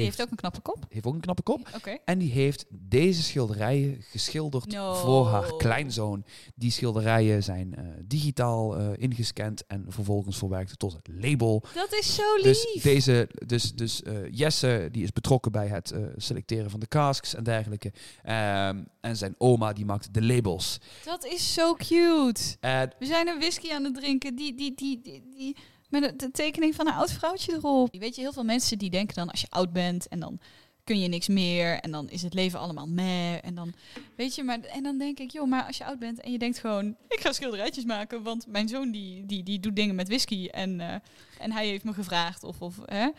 heeft, 0.03 0.17
heeft 0.17 0.21
ook 0.21 0.31
een 0.31 0.37
knappe 0.37 0.61
kop. 0.61 0.85
heeft 0.89 1.05
ook 1.05 1.13
een 1.13 1.19
knappe 1.19 1.41
kop. 1.41 1.67
En 2.05 2.17
die 2.19 2.31
heeft 2.31 2.65
deze 2.69 3.23
schilderijen 3.23 4.01
geschilderd 4.01 4.71
No. 4.71 4.93
voor 4.93 5.27
haar 5.27 5.55
kleinzoon. 5.57 6.23
Die 6.55 6.71
schilderijen 6.71 7.43
zijn 7.43 7.75
eh, 7.75 7.83
digitaal 8.05 8.77
eh, 8.77 8.87
ingescand 8.97 9.65
en 9.67 9.85
vervolgens 9.87 10.37
verwerkt 10.37 10.79
tot 10.79 10.93
het 10.93 11.07
label. 11.07 11.63
Dat 11.73 11.93
is 11.93 12.15
zo 12.15 12.35
lief. 12.35 12.43
Dus, 12.43 12.81
deze, 12.83 13.29
dus, 13.45 13.73
dus 13.73 14.03
eh, 14.03 14.13
Jesse 14.31 14.89
die 14.91 15.03
is 15.03 15.11
betrokken 15.11 15.51
bij 15.51 15.67
het 15.67 15.93
selecteren 16.15 16.69
van 16.69 16.79
de 16.79 16.87
casks 16.87 17.35
en 17.35 17.43
dergelijke. 17.43 17.91
Ehm, 18.23 18.83
en 19.01 19.17
zijn 19.17 19.35
oma 19.37 19.73
die 19.73 19.85
maakt 19.85 20.13
de 20.13 20.23
labels. 20.23 20.77
Dat 21.03 21.25
is 21.25 21.53
zo 21.53 21.73
cute. 21.73 22.57
We 22.99 23.05
zijn 23.05 23.27
een 23.27 23.39
whisky 23.39 23.71
aan 23.71 23.83
het 23.83 23.95
drinken 23.95 24.35
die, 24.35 24.55
die, 24.55 24.75
die, 24.75 25.01
die, 25.01 25.23
die 25.31 25.55
met 25.89 26.19
de, 26.19 26.31
tekening 26.31 26.75
van 26.75 26.87
een 26.87 26.93
oud 26.93 27.11
vrouwtje 27.11 27.53
erop. 27.53 27.95
Weet 27.99 28.15
je, 28.15 28.21
heel 28.21 28.33
veel 28.33 28.43
mensen 28.43 28.77
die 28.77 28.89
denken 28.89 29.15
dan 29.15 29.29
als 29.29 29.41
je 29.41 29.47
oud 29.49 29.73
bent 29.73 30.07
en 30.07 30.19
dan 30.19 30.39
kun 30.83 30.99
je 30.99 31.07
niks 31.07 31.27
meer 31.27 31.79
en 31.79 31.91
dan 31.91 32.09
is 32.09 32.21
het 32.21 32.33
leven 32.33 32.59
allemaal 32.59 32.87
meh 32.87 33.45
en 33.45 33.55
dan 33.55 33.73
weet 34.15 34.35
je, 34.35 34.43
maar 34.43 34.59
en 34.59 34.83
dan 34.83 34.97
denk 34.97 35.19
ik, 35.19 35.31
joh, 35.31 35.47
maar 35.47 35.63
als 35.63 35.77
je 35.77 35.85
oud 35.85 35.99
bent 35.99 36.21
en 36.21 36.31
je 36.31 36.37
denkt 36.37 36.59
gewoon, 36.59 36.95
ik 37.07 37.19
ga 37.19 37.31
schilderijtjes 37.31 37.85
maken, 37.85 38.23
want 38.23 38.47
mijn 38.47 38.67
zoon 38.67 38.91
die, 38.91 39.25
die, 39.25 39.43
die 39.43 39.59
doet 39.59 39.75
dingen 39.75 39.95
met 39.95 40.07
whisky 40.07 40.47
en, 40.47 40.79
eh, 40.79 40.95
en 41.39 41.51
hij 41.51 41.67
heeft 41.67 41.83
me 41.83 41.93
gevraagd 41.93 42.43
of 42.43 42.61
of 42.61 42.79
hè, 42.85 43.09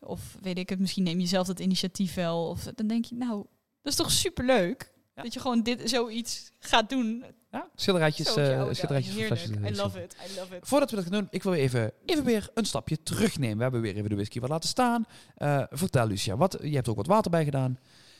of 0.00 0.36
weet 0.40 0.58
ik 0.58 0.68
het, 0.68 0.78
misschien 0.78 1.02
neem 1.04 1.20
je 1.20 1.26
zelf 1.26 1.46
dat 1.46 1.60
initiatief 1.60 2.14
wel 2.14 2.48
of 2.48 2.62
dan 2.62 2.86
denk 2.86 3.04
je, 3.04 3.14
nou, 3.14 3.44
dat 3.82 3.92
is 3.92 3.98
toch 3.98 4.10
superleuk. 4.10 4.94
Ja. 5.16 5.22
Dat 5.22 5.32
je 5.32 5.40
gewoon 5.40 5.62
dit 5.62 5.90
zoiets 5.90 6.50
gaat 6.58 6.88
doen. 6.88 7.24
ja, 7.50 7.68
schilderijtjes, 7.74 8.32
Zo 8.32 8.40
eh, 8.40 8.68
schilderijtjes 8.72 9.14
van 9.14 9.22
Heerlijk. 9.22 9.40
flesjes, 9.40 9.70
I 9.70 9.72
eh, 9.72 9.84
love 9.84 10.02
it. 10.02 10.16
I 10.30 10.38
love 10.38 10.56
it. 10.56 10.68
Voordat 10.68 10.90
we 10.90 10.96
dat 10.96 11.04
gaan 11.04 11.14
doen, 11.14 11.28
ik 11.30 11.42
wil 11.42 11.52
weer 11.52 11.60
even, 11.60 11.92
even 12.04 12.24
weer 12.24 12.50
een 12.54 12.64
stapje 12.64 13.02
terugnemen. 13.02 13.56
We 13.56 13.62
hebben 13.62 13.80
weer 13.80 13.96
even 13.96 14.08
de 14.08 14.14
whisky 14.14 14.40
wat 14.40 14.48
laten 14.50 14.68
staan. 14.68 15.06
Eh, 15.34 15.62
vertel 15.70 16.06
Lucia, 16.06 16.36
wat, 16.36 16.58
je 16.62 16.74
hebt 16.74 16.88
ook 16.88 16.96
wat 16.96 17.06
water 17.06 17.30
bij 17.30 17.44
gedaan. 17.44 17.78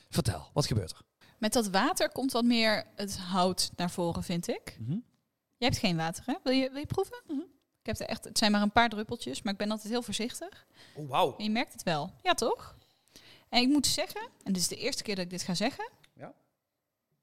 Vertel, 0.09 0.51
wat 0.53 0.67
gebeurt 0.67 0.91
er? 0.91 1.01
Met 1.39 1.53
dat 1.53 1.69
water 1.69 2.11
komt 2.13 2.33
wat 2.33 2.45
meer 2.45 2.85
het 2.95 3.19
hout 3.19 3.71
naar 3.77 3.91
voren, 3.91 4.23
vind 4.23 4.49
ik. 4.49 4.77
Mhm. 4.81 4.91
Jij 5.57 5.69
hebt 5.69 5.79
geen 5.79 5.97
water, 5.97 6.23
hè? 6.27 6.35
Wil 6.43 6.53
je, 6.53 6.71
wil 6.71 6.81
je 6.81 6.87
proeven? 6.87 7.23
Ik 7.83 7.87
heb 7.87 8.01
er 8.01 8.07
echt, 8.07 8.25
het 8.25 8.39
zijn 8.39 8.53
maar 8.53 8.63
een 8.63 8.73
paar 8.73 8.89
druppeltjes, 8.89 9.43
maar 9.43 9.53
ik 9.53 9.59
ben 9.59 9.71
altijd 9.71 9.89
heel 9.93 10.03
voorzichtig. 10.03 10.67
Oh, 10.95 11.09
wauw. 11.09 11.35
Je 11.39 11.51
merkt 11.51 11.73
het 11.73 11.83
wel. 11.83 12.11
Ja, 12.23 12.35
toch? 12.35 12.77
En 13.49 13.63
ik 13.63 13.69
moet 13.69 13.87
zeggen, 13.87 14.21
en 14.43 14.53
dit 14.53 14.63
is 14.63 14.69
de 14.69 14.77
eerste 14.77 15.03
keer 15.03 15.15
dat 15.15 15.25
ik 15.25 15.31
dit 15.31 15.43
ga 15.43 15.55
zeggen. 15.55 15.91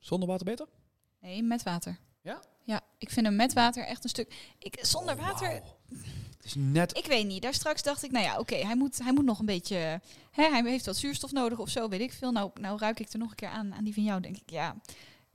Zonder 0.03 0.27
water 0.27 0.45
beter? 0.45 0.67
Nee, 1.21 1.43
met 1.43 1.63
water. 1.63 1.99
Ja? 2.21 2.41
Ja, 2.63 2.81
ik 2.97 3.09
vind 3.09 3.25
hem 3.25 3.35
met 3.35 3.53
water 3.53 3.83
echt 3.85 4.03
een 4.03 4.09
stuk... 4.09 4.53
Ik, 4.59 4.77
zonder 4.81 5.15
Oh, 5.15 5.21
water. 5.21 5.49
Het 5.49 6.43
is 6.45 6.53
net... 6.57 6.97
ik 6.97 7.05
weet 7.05 7.25
niet. 7.27 7.41
Daar 7.41 7.53
straks 7.53 7.83
dacht 7.83 8.03
ik, 8.03 8.11
nou 8.11 8.25
ja, 8.25 8.39
oké, 8.39 8.55
hij, 8.55 8.75
moet, 8.75 8.99
hij 9.03 9.13
moet 9.13 9.25
nog 9.25 9.39
een 9.39 9.45
beetje... 9.45 9.75
Hè, 10.31 10.43
hij 10.49 10.61
heeft 10.65 10.85
wat 10.85 10.97
zuurstof 10.97 11.31
nodig 11.31 11.59
of 11.59 11.69
zo, 11.69 11.89
weet 11.89 11.99
ik 12.01 12.13
veel. 12.13 12.31
Nou, 12.31 12.51
nou 12.53 12.77
ruik 12.77 12.99
ik 12.99 13.09
er 13.13 13.19
nog 13.19 13.29
een 13.29 13.35
keer 13.35 13.47
aan, 13.49 13.73
aan 13.73 13.83
die 13.83 13.93
van 13.93 14.03
jou. 14.03 14.21
denk 14.21 14.37
ik, 14.37 14.49
ja, 14.49 14.75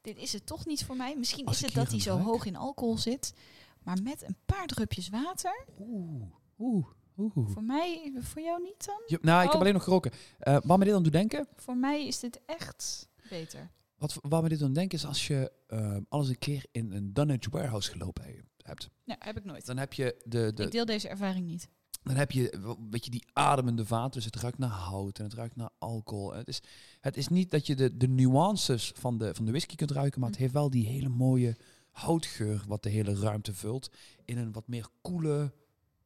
dit 0.01 0.17
is 0.19 0.33
het 0.33 0.47
toch 0.47 0.67
niet 0.67 0.85
voor 0.85 0.97
mij. 0.97 1.17
Misschien 1.17 1.47
Als 1.47 1.57
is 1.57 1.63
het 1.63 1.75
dat 1.75 1.91
hij 1.91 2.01
zo 2.01 2.15
ruik. 2.15 2.25
hoog 2.27 2.45
in 2.45 2.57
alcohol 2.57 2.99
zit. 2.99 3.35
Maar 3.83 4.03
met 4.03 4.23
een 4.23 4.37
paar 4.47 4.67
drupjes 4.67 5.09
water, 5.09 5.65
Oeh, 5.79 6.23
oeh, 6.59 6.87
oeh. 7.19 7.51
voor 7.51 7.63
mij, 7.63 8.13
voor 8.19 8.43
jou 8.43 8.63
niet 8.63 8.87
dan? 8.87 9.01
Je- 9.07 9.19
nou, 9.23 9.37
ik 9.39 9.45
heb 9.45 9.55
Oh. 9.55 9.61
alleen 9.61 9.73
nog 9.73 9.85
geroken. 9.85 10.13
Eh 10.39 10.57
wat 10.65 10.79
me 10.79 10.85
dit 10.85 10.95
aan 10.95 11.03
doet 11.03 11.13
denken... 11.13 11.47
Voor 11.57 11.77
mij 11.77 12.07
is 12.07 12.19
dit 12.21 12.41
echt 12.47 13.09
beter. 13.31 13.71
Wat, 13.99 14.17
waar 14.21 14.43
me 14.43 14.49
dit 14.49 14.63
aan 14.63 14.73
denken 14.73 14.99
is 14.99 15.07
als 15.07 15.27
je 15.27 15.53
eh, 15.67 15.97
alles 16.09 16.29
een 16.29 16.39
keer 16.39 16.65
in 16.73 16.93
een 16.93 17.13
Dunnage 17.13 17.51
Warehouse 17.51 17.91
gelopen 17.91 18.25
he- 18.25 18.41
hebt. 18.63 18.89
Ja, 19.05 19.17
heb 19.19 19.37
ik 19.37 19.45
nooit. 19.45 19.67
Dan 19.67 19.77
heb 19.77 19.93
je 19.93 20.17
de, 20.25 20.53
de, 20.55 20.63
ik 20.63 20.71
deel 20.71 20.85
deze 20.85 21.09
ervaring 21.09 21.47
niet. 21.47 21.69
dan 22.03 22.15
heb 22.17 22.31
je 22.31 22.55
een 22.55 22.91
beetje 22.91 23.11
die 23.11 23.25
ademende 23.33 23.87
vaat. 23.87 24.13
Dus 24.13 24.25
het 24.25 24.37
ruikt 24.37 24.59
naar 24.59 24.69
hout 24.71 25.19
en 25.19 25.25
het 25.25 25.35
ruikt 25.35 25.57
naar 25.57 25.71
alcohol. 25.79 26.33
Het 26.35 26.49
is, 26.49 26.61
het 27.01 27.17
is 27.17 27.29
niet 27.29 27.51
dat 27.51 27.67
je 27.67 27.75
de, 27.77 27.97
de 27.97 28.09
nuances 28.09 28.93
van 28.95 29.19
de, 29.19 29.35
van 29.35 29.45
de 29.45 29.51
whisky 29.51 29.75
kunt 29.75 29.91
ruiken, 29.91 30.21
maar 30.21 30.29
het 30.29 30.37
Hm. 30.39 30.43
heeft 30.43 30.55
wel 30.55 30.71
die 30.71 30.87
hele 30.87 31.09
mooie 31.09 31.57
houtgeur 31.91 32.65
wat 32.67 32.83
de 32.83 32.89
hele 32.91 33.15
ruimte 33.15 33.55
vult. 33.55 33.91
In 34.25 34.39
een 34.39 34.53
wat 34.53 34.69
meer 34.69 34.87
koele, 35.01 35.53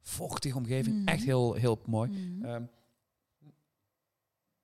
vochtige 0.00 0.56
omgeving. 0.56 0.96
Mhm. 0.98 1.08
Echt 1.08 1.24
heel, 1.24 1.54
heel 1.54 1.80
mooi. 1.86 2.10
Mhm. 2.10 2.44
Ehm, 2.44 2.64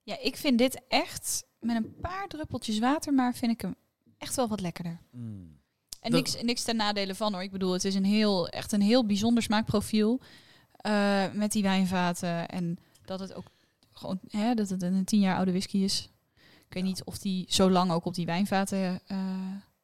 Ja, 0.02 0.18
ik 0.18 0.36
vind 0.36 0.58
dit 0.58 0.80
echt 0.88 1.44
met 1.60 1.76
een 1.76 1.94
paar 2.00 2.28
druppeltjes 2.28 2.78
water, 2.78 3.14
maar 3.14 3.34
vind 3.34 3.52
ik 3.52 3.60
hem 3.60 3.74
echt 4.18 4.34
wel 4.36 4.48
wat 4.48 4.60
lekkerder. 4.60 5.00
mm. 5.10 5.56
En 6.00 6.10
Dat- 6.10 6.20
niks, 6.20 6.42
niks 6.42 6.62
ten 6.62 6.76
nadele 6.76 7.14
van 7.14 7.32
hoor. 7.32 7.42
Ik 7.42 7.50
bedoel, 7.50 7.72
het 7.72 7.84
is 7.84 7.94
een 7.94 8.04
heel, 8.04 8.48
echt 8.48 8.72
een 8.72 8.80
heel 8.80 9.06
bijzonder 9.06 9.42
smaakprofiel 9.42 10.20
eh, 10.76 11.24
met 11.32 11.52
die 11.52 11.62
wijnvaten. 11.62 12.48
En 12.48 12.78
dat 13.04 13.20
het 13.20 13.34
ook 13.34 13.46
gewoon, 13.92 14.18
hè, 14.28 14.54
dat 14.54 14.68
het 14.68 14.82
een 14.82 15.04
tien 15.04 15.20
jaar 15.20 15.36
oude 15.36 15.50
whisky 15.50 15.76
is. 15.78 16.10
Ik 16.68 16.74
weet 16.74 16.82
niet 16.82 17.04
of 17.04 17.18
die 17.18 17.44
zo 17.48 17.70
lang 17.70 17.90
ook 17.90 18.04
op 18.04 18.14
die 18.14 18.26
wijnvaten 18.26 19.00
eh, 19.06 19.18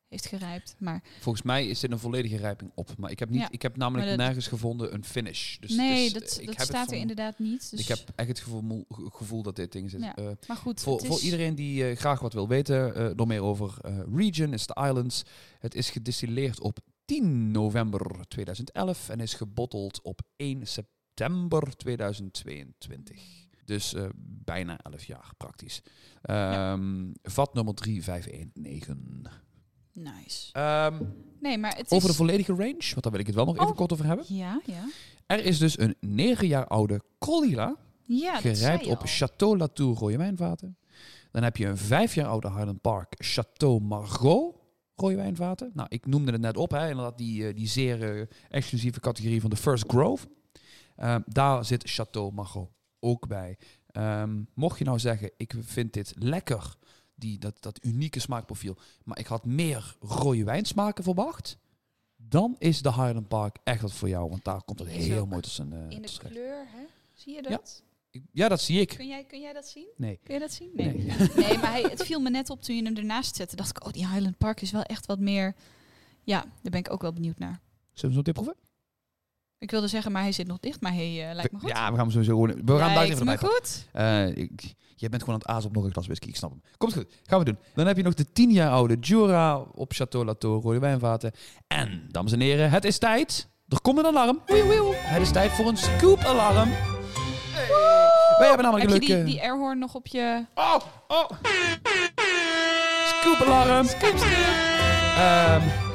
heeft 0.08 0.26
gerijpt. 0.26 0.74
Maar 0.78 1.02
Volgens 1.20 1.44
mij 1.44 1.66
is 1.66 1.80
dit 1.80 1.90
een 1.90 1.98
volledige 1.98 2.36
rijping 2.36 2.70
op. 2.74 2.96
Maar 2.96 3.10
ik 3.10 3.18
heb, 3.18 3.28
niet, 3.30 3.40
Ja. 3.40 3.48
ik 3.50 3.62
heb 3.62 3.76
namelijk 3.76 4.08
dat- 4.08 4.16
nergens 4.16 4.46
gevonden 4.46 4.94
een 4.94 5.04
finish. 5.04 5.56
Dus 5.58 5.70
nee, 5.76 6.04
is- 6.06 6.12
dat, 6.12 6.22
ik 6.22 6.28
dat 6.30 6.46
heb 6.46 6.56
het 6.56 6.66
staat 6.66 6.90
er 6.90 6.96
inderdaad 6.98 7.38
niet. 7.38 7.70
Dus, 7.70 7.80
Ik 7.80 7.88
heb 7.88 7.98
echt 8.14 8.28
het 8.28 8.40
gevoel, 8.40 8.84
gevoel 8.88 9.42
dat 9.42 9.56
dit 9.56 9.72
ding 9.72 9.90
zit. 9.90 10.00
Ja. 10.00 10.16
Eh, 10.16 10.30
maar 10.46 10.56
goed, 10.56 10.80
voor, 10.80 11.04
voor 11.06 11.20
iedereen 11.20 11.54
die 11.54 11.88
eh, 11.88 11.96
graag 11.96 12.20
wat 12.20 12.32
wil 12.32 12.48
weten, 12.48 12.94
eh 12.94 13.08
nog 13.16 13.26
meer 13.26 13.42
over 13.42 13.74
eh, 13.80 13.98
Region, 14.14 14.52
is 14.52 14.66
de 14.66 14.74
Islands. 14.88 15.22
Het 15.58 15.74
is 15.74 15.90
gedistilleerd 15.90 16.60
op 16.60 16.78
10 17.04 17.50
november 17.50 18.26
2011 18.28 19.08
en 19.08 19.20
is 19.20 19.34
gebotteld 19.34 20.02
op 20.02 20.20
1 20.36 20.66
september 20.66 21.76
2022. 21.76 23.42
Dus 23.64 23.94
eh, 23.94 24.06
bijna 24.16 24.78
11 24.82 25.04
jaar 25.04 25.30
praktisch. 25.36 25.80
Ehm, 26.22 27.12
Vat 27.22 27.54
nummer 27.54 27.74
3519. 27.74 29.26
Nice. 29.94 30.52
Ehm, 30.52 31.02
Nee, 31.40 31.58
maar 31.58 31.76
het 31.76 31.90
over 31.90 32.08
is... 32.08 32.16
de 32.16 32.22
volledige 32.22 32.52
range, 32.52 32.72
want 32.90 33.02
daar 33.02 33.10
wil 33.12 33.20
ik 33.20 33.26
het 33.26 33.34
wel 33.34 33.44
nog 33.44 33.54
even 33.54 33.68
Oh. 33.68 33.76
kort 33.76 33.92
over 33.92 34.04
hebben. 34.06 34.24
Ja, 34.28 34.60
ja. 34.64 34.84
Er 35.26 35.44
is 35.44 35.58
dus 35.58 35.78
een 35.78 35.94
9 36.00 36.46
jaar 36.46 36.66
oude 36.66 37.00
Colila, 37.18 37.76
Ja, 38.02 38.36
gerijpt 38.40 38.86
op 38.86 38.98
al. 39.00 39.06
Chateau 39.06 39.56
Latour 39.56 39.96
rode 39.96 40.16
wijnvaten. 40.16 40.76
Dan 41.30 41.42
heb 41.42 41.56
je 41.56 41.66
een 41.66 41.76
5 41.78 42.14
jaar 42.14 42.26
oude 42.26 42.48
Highland 42.50 42.80
Park 42.80 43.14
Chateau 43.18 43.80
Margaux 43.80 44.56
rode 44.94 45.16
wijnvaten. 45.16 45.70
Nou, 45.74 45.88
ik 45.90 46.06
noemde 46.06 46.32
het 46.32 46.40
net 46.40 46.56
op, 46.56 46.70
hè, 46.70 46.88
inderdaad 46.88 47.18
die, 47.18 47.46
eh, 47.48 47.54
die 47.54 47.68
zeer 47.68 48.16
eh, 48.20 48.26
exclusieve 48.48 49.00
categorie 49.00 49.40
van 49.40 49.50
de 49.50 49.56
First 49.56 49.84
Grove. 49.86 50.26
Ehm, 50.96 51.20
daar 51.26 51.64
zit 51.64 51.90
Chateau 51.90 52.32
Margaux 52.32 52.70
ook 53.00 53.26
bij. 53.28 53.58
Ehm, 53.86 54.42
mocht 54.54 54.78
je 54.78 54.84
nou 54.84 54.98
zeggen, 54.98 55.30
ik 55.36 55.54
vind 55.60 55.92
dit 55.92 56.12
lekker, 56.18 56.74
die, 57.14 57.38
dat, 57.38 57.56
dat 57.62 57.84
unieke 57.84 58.20
smaakprofiel, 58.20 58.76
maar 59.04 59.18
ik 59.18 59.26
had 59.26 59.44
meer 59.44 59.96
rode 60.00 60.44
wijnsmaken 60.44 61.04
verwacht, 61.04 61.56
dan 62.16 62.56
is 62.58 62.82
de 62.82 62.88
Highland 62.88 63.28
Park 63.28 63.56
echt 63.64 63.80
wat 63.82 63.92
voor 63.92 64.08
jou, 64.08 64.28
want 64.30 64.44
daar 64.44 64.62
komt 64.62 64.78
het 64.78 64.88
Is 64.88 65.06
heel 65.06 65.26
mooi 65.26 65.40
tussen. 65.42 65.72
eh, 65.72 65.78
In 65.82 65.88
de 65.88 66.00
tussen. 66.00 66.28
kleur, 66.30 66.56
hè? 66.68 66.84
Zie 67.12 67.34
je 67.34 67.42
Ja. 67.42 67.48
dat? 67.48 67.82
Ik- 68.10 68.22
Ja, 68.32 68.48
dat 68.48 68.60
zie 68.60 68.80
ik. 68.80 68.88
Kun, 68.88 69.06
jij, 69.08 69.24
kun 69.24 69.40
jij 69.40 69.52
dat 69.52 69.66
zien? 69.66 69.86
Nee. 69.96 70.18
Kun 70.22 70.34
je 70.34 70.40
dat 70.40 70.52
zien? 70.52 70.70
Nee. 70.74 70.86
Nee. 70.96 71.06
Nee, 71.46 71.58
maar 71.58 71.70
hij, 71.70 71.82
het 71.82 72.02
viel 72.04 72.20
me 72.20 72.30
net 72.30 72.50
op 72.50 72.62
toen 72.62 72.76
je 72.76 72.82
hem 72.82 72.96
ernaast 72.96 73.36
zette. 73.36 73.56
Dacht 73.56 73.70
ik, 73.70 73.84
oh, 73.86 73.92
die 73.92 74.08
Highland 74.08 74.38
Park 74.38 74.60
is 74.60 74.70
wel 74.70 74.82
echt 74.82 75.06
wat 75.06 75.18
meer... 75.18 75.54
Ja, 76.22 76.40
daar 76.40 76.70
ben 76.70 76.80
ik 76.80 76.92
ook 76.92 77.02
wel 77.02 77.12
benieuwd 77.12 77.38
naar. 77.38 77.60
Zullen 77.92 78.10
we 78.10 78.16
zo 78.16 78.22
dit 78.22 78.34
proeven? 78.34 78.54
Ik 79.58 79.70
wilde 79.70 79.88
zeggen, 79.88 80.12
maar 80.12 80.22
hij 80.22 80.32
zit 80.32 80.46
nog 80.46 80.60
dicht. 80.60 80.80
Maar 80.80 80.92
hij 80.92 81.28
eh, 81.28 81.34
lijkt 81.34 81.52
me 81.52 81.58
goed. 81.58 81.68
Ja, 81.68 81.74
we 81.90 81.96
gaan 81.96 81.98
hem 81.98 82.10
sowieso 82.10 82.32
gewoon... 82.32 82.48
We 82.64 82.78
gaan 82.78 82.94
daar 82.94 83.06
lijkt 83.06 83.24
me 83.24 83.38
goed. 83.38 83.86
Eh, 83.92 84.36
ik, 84.36 84.74
je 84.96 85.08
bent 85.08 85.22
gewoon 85.22 85.34
aan 85.34 85.46
het 85.46 85.56
azen 85.56 85.68
op 85.68 85.74
nog 85.74 85.84
een 85.84 85.92
glas 85.92 86.06
whisky, 86.06 86.28
ik 86.28 86.36
snap 86.36 86.50
hem. 86.50 86.62
Komt 86.76 86.92
goed, 86.92 87.06
gaan 87.24 87.38
we 87.38 87.44
doen. 87.44 87.58
Dan 87.74 87.86
heb 87.86 87.96
je 87.96 88.02
nog 88.02 88.14
de 88.14 88.32
10 88.32 88.50
jaar 88.50 88.70
oude 88.70 88.96
Jura 89.00 89.58
op 89.58 89.92
Chateau 89.92 90.24
Latour 90.24 90.62
rode 90.62 90.78
wijnvaten. 90.78 91.32
En, 91.66 92.08
dames 92.10 92.32
en 92.32 92.40
heren, 92.40 92.70
het 92.70 92.84
is 92.84 92.98
tijd. 92.98 93.48
Er 93.68 93.80
komt 93.80 93.98
een 93.98 94.06
alarm. 94.06 94.40
Het 94.46 95.22
is 95.22 95.30
tijd 95.30 95.50
voor 95.50 95.66
een 95.66 95.76
scoop-alarm. 95.76 96.70
Wij 98.38 98.46
hebben 98.46 98.64
namelijk 98.64 98.90
Heb 98.90 99.00
een 99.00 99.06
je 99.06 99.08
leuke... 99.08 99.24
die, 99.24 99.34
die 99.34 99.42
airhorn 99.42 99.78
nog 99.78 99.94
op 99.94 100.06
je... 100.06 100.44
Oh, 100.54 100.76
oh. 101.08 101.30
Scoop-alarm. 103.06 103.86
Ehm 105.16 105.62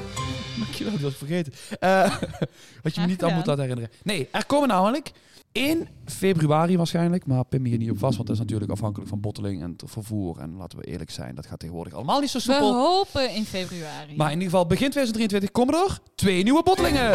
dankjewel, 0.59 0.93
ik 0.93 0.99
het 1.01 1.15
vergeten. 1.15 1.53
Eh, 1.79 2.15
had 2.83 2.95
je 2.95 3.01
me 3.01 3.07
niet 3.07 3.23
aan 3.23 3.29
gedaan. 3.29 3.33
moeten 3.33 3.55
laten 3.55 3.63
herinneren. 3.63 3.89
Nee, 4.03 4.27
er 4.31 4.45
komen 4.45 4.67
namelijk 4.67 5.11
in 5.51 5.87
februari 6.05 6.77
waarschijnlijk, 6.77 7.25
maar 7.25 7.45
pin 7.45 7.61
me 7.61 7.69
hier 7.69 7.77
niet 7.77 7.91
op 7.91 7.97
vast, 7.97 8.15
want 8.15 8.27
dat 8.27 8.35
is 8.35 8.41
natuurlijk 8.41 8.71
afhankelijk 8.71 9.09
van 9.09 9.19
botteling 9.19 9.61
en 9.61 9.71
het 9.71 9.83
vervoer. 9.85 10.37
En 10.39 10.55
laten 10.55 10.77
we 10.79 10.85
eerlijk 10.85 11.11
zijn, 11.11 11.35
dat 11.35 11.45
gaat 11.45 11.59
tegenwoordig 11.59 11.93
allemaal 11.93 12.19
niet 12.19 12.29
zo 12.29 12.37
We 12.37 12.43
soepel. 12.43 12.73
hopen 12.73 13.35
in 13.35 13.45
februari. 13.45 14.15
Maar 14.15 14.27
in 14.27 14.33
ieder 14.37 14.49
geval, 14.49 14.65
begin 14.67 14.89
2023 14.89 15.51
komen 15.51 15.73
er 15.75 15.99
twee 16.15 16.43
nieuwe 16.43 16.63
bottelingen. 16.63 17.11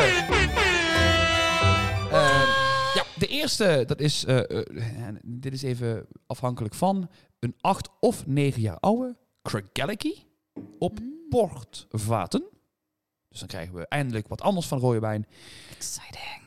Ehm, 2.11 2.47
ja, 2.95 3.05
de 3.19 3.27
eerste, 3.27 3.85
dat 3.87 4.01
is, 4.01 4.25
eh, 4.25 4.59
eh, 4.61 5.15
dit 5.23 5.53
is 5.53 5.63
even 5.63 6.07
afhankelijk 6.27 6.75
van, 6.75 7.09
een 7.39 7.55
8 7.61 7.89
of 8.01 8.27
9 8.27 8.61
jaar 8.61 8.79
oude 8.81 9.17
Craigellachie 9.43 10.27
op 10.79 11.01
Mm, 11.01 11.13
portvaten. 11.29 12.45
Dus 13.29 13.39
dan 13.39 13.49
krijgen 13.49 13.75
we 13.75 13.87
eindelijk 13.89 14.29
wat 14.29 14.41
anders 14.41 14.67
van 14.67 14.79
rode 14.79 14.99
wijn. 15.01 15.27
exciting. 15.77 16.43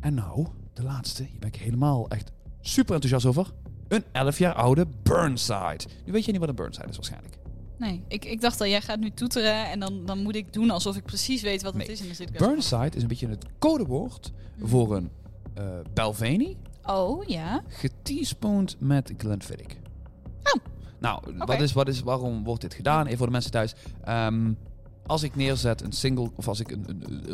En 0.00 0.14
nou, 0.14 0.46
de 0.72 0.82
laatste, 0.82 1.22
hier 1.22 1.38
ben 1.38 1.48
ik 1.48 1.56
helemaal 1.56 2.08
echt 2.08 2.30
super 2.60 2.94
enthousiast 2.94 3.26
over. 3.26 3.52
Een 3.88 4.04
11 4.12 4.38
jaar 4.38 4.54
oude 4.54 4.86
Burnside. 5.02 5.80
Nu 6.04 6.12
weet 6.12 6.24
je 6.24 6.30
niet 6.32 6.40
wat 6.40 6.48
een 6.48 6.54
Burnside 6.54 6.88
is 6.88 6.96
waarschijnlijk. 6.96 7.38
Nee, 7.78 8.02
ik, 8.08 8.24
ik 8.24 8.40
dacht 8.40 8.60
al, 8.60 8.66
jij 8.66 8.80
gaat 8.80 8.98
nu 9.00 9.10
toeteren 9.10 9.70
en 9.70 9.80
dan, 9.80 10.06
dan 10.06 10.22
moet 10.22 10.34
ik 10.36 10.52
doen 10.52 10.70
alsof 10.70 10.96
ik 10.96 11.04
precies 11.04 11.42
weet 11.42 11.62
wat 11.62 11.74
het 11.74 11.88
is. 11.88 12.00
En 12.00 12.06
dan 12.06 12.14
zit 12.14 12.30
ik 12.30 12.38
Burnside 12.38 12.90
is 12.96 13.02
een 13.02 13.08
beetje 13.08 13.28
het 13.28 13.44
codewoord 13.58 14.32
Mhm. 14.56 14.68
voor 14.68 14.96
een 14.96 15.10
eh 15.54 15.64
Belveni 15.94 16.56
Oh, 16.82 17.24
ja. 17.24 17.62
geteaspoond 17.68 18.76
met 18.78 19.12
Glenfiddich. 19.16 19.76
Oh. 20.42 20.62
Nou, 21.00 21.22
wat 21.36 21.60
is, 21.60 21.72
wat 21.72 21.88
is, 21.88 22.00
waarom 22.00 22.44
wordt 22.44 22.60
dit 22.60 22.74
gedaan? 22.74 23.04
Even 23.06 23.16
voor 23.18 23.26
de 23.26 23.32
mensen 23.32 23.50
thuis. 23.50 23.74
Ehm, 24.04 24.52
als 25.06 25.22
ik 25.22 25.36
neerzet 25.36 25.82
een 25.82 25.92
single, 25.92 26.30
of 26.36 26.48
als 26.48 26.60
ik 26.60 26.70
een, 26.70 26.86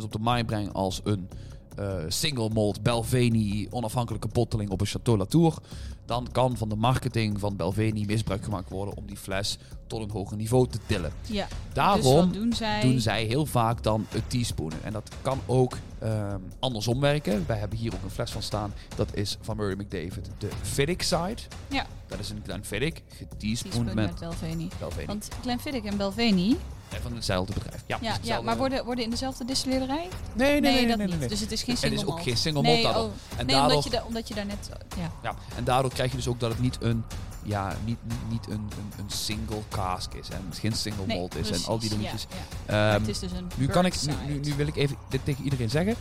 op 0.03 0.13
de 0.13 0.19
markt 0.19 0.47
breng 0.47 0.73
als 0.73 1.01
een 1.05 1.29
eh, 1.75 1.95
single 2.09 2.49
malt 2.49 2.83
Belveni 2.83 3.67
onafhankelijke 3.71 4.29
botteling 4.29 4.71
op 4.71 4.81
een 4.81 4.87
Chateau 4.87 5.19
Latour, 5.19 5.59
dan 6.07 6.29
kan 6.33 6.57
van 6.57 6.69
de 6.69 6.77
marketing 6.77 7.41
van 7.41 7.57
Belveni 7.57 8.07
misbruik 8.07 8.45
gemaakt 8.45 8.71
worden 8.71 8.97
om 8.97 9.07
die 9.07 9.17
fles 9.17 9.59
tot 9.87 10.03
een 10.03 10.11
hoger 10.11 10.37
niveau 10.37 10.69
te 10.69 10.79
tillen. 10.87 11.13
Ja. 11.27 11.47
Daarom 11.73 12.03
dus 12.03 12.13
wat 12.13 12.33
doen 12.33 12.53
zij? 12.53 12.81
doen 12.81 13.01
zij 13.01 13.25
heel 13.25 13.47
vaak 13.47 13.83
dan 13.83 14.07
het 14.09 14.31
teaspoonen. 14.31 14.79
En 14.83 14.93
dat 14.93 15.11
kan 15.23 15.41
ook 15.47 15.77
ehm, 15.99 16.41
andersom 16.59 17.01
werken. 17.01 17.45
Wij 17.47 17.59
hebben 17.59 17.79
hier 17.79 17.95
ook 17.95 18.03
een 18.03 18.11
fles 18.11 18.31
van 18.31 18.43
staan. 18.43 18.75
Dat 18.97 19.15
is 19.15 19.39
van 19.41 19.57
Murray 19.57 19.77
McDavid, 19.77 20.31
de 20.39 20.49
Fiddick 20.63 21.03
Side. 21.03 21.37
Ja. 21.69 21.87
Dat 22.07 22.19
is 22.19 22.31
een 22.31 22.41
Glenfiddich, 22.45 22.93
Teaspoon 22.93 23.29
geteaspoond 23.29 23.85
met, 23.85 23.95
met 23.95 24.19
Belveni. 24.21 24.69
Belveni. 24.79 25.07
Want 25.07 25.29
Glenfiddich 25.43 25.85
en 25.85 25.97
Belveni, 25.97 26.57
En 26.95 27.03
van 27.03 27.15
hetzelfde 27.15 27.53
bedrijf. 27.53 27.83
Ja, 27.87 27.99
ja, 28.01 28.17
dus 28.19 28.27
ja, 28.27 28.41
maar 28.41 28.57
worden, 28.57 28.85
worden 28.85 29.05
in 29.05 29.11
dezelfde 29.11 29.45
distilleerderij? 29.45 30.09
Nee, 30.33 30.51
nee, 30.51 30.61
nee, 30.61 30.73
nee, 30.75 30.87
dat 30.87 30.97
nee, 30.97 31.07
niet. 31.07 31.19
nee. 31.19 31.29
Dus 31.29 31.41
het 31.41 31.53
is 31.53 31.63
geen 31.63 31.75
Het 31.75 31.79
single 31.83 31.99
is 32.01 32.05
ook 32.07 32.11
malt. 32.15 32.23
geen 32.23 32.37
single 32.37 32.63
malt 32.63 32.75
nee, 32.83 32.89
oh, 32.89 33.11
En 33.37 33.47
nee 33.47 33.57
daardoor, 33.57 33.71
omdat, 33.71 33.85
je 33.85 33.91
da- 33.91 34.05
omdat 34.07 34.29
je 34.29 34.35
daar 34.35 34.47
net... 34.47 34.69
Ja. 34.97 35.13
ja, 35.23 35.35
en 35.57 35.65
daardoor 35.65 35.93
krijg 35.93 36.11
je 36.11 36.17
dus 36.17 36.29
ook 36.29 36.41
dat 36.41 36.51
het 36.51 36.61
niet 36.61 36.77
een, 36.81 37.05
ja, 37.43 37.77
niet, 37.85 37.99
niet, 38.05 38.19
niet 38.31 38.47
een, 38.47 38.53
een, 38.55 38.93
een 39.05 39.11
single 39.11 39.63
cask 39.69 40.13
is. 40.15 40.29
En 40.29 40.43
geen 40.53 40.73
single 40.73 41.07
Nee, 41.07 41.19
malt 41.19 41.35
is 41.37 41.51
en 41.51 41.65
al 41.67 41.79
die 41.79 41.89
dingetjes. 41.89 42.27
Ja, 42.31 42.37
ja. 42.37 42.73
Maar 42.73 42.93
Ehm, 42.93 43.01
het 43.01 43.09
is 43.11 43.19
dus 43.19 43.33
een 43.33 43.49
Nu, 43.57 43.67
kan 43.67 43.85
ik, 43.87 43.95
nu, 44.27 44.39
nu 44.39 44.55
wil 44.55 44.67
ik 44.67 44.77
even 44.77 44.97
dit 45.09 45.25
tegen 45.25 45.45
iedereen 45.45 45.71
zeggen. 45.71 45.95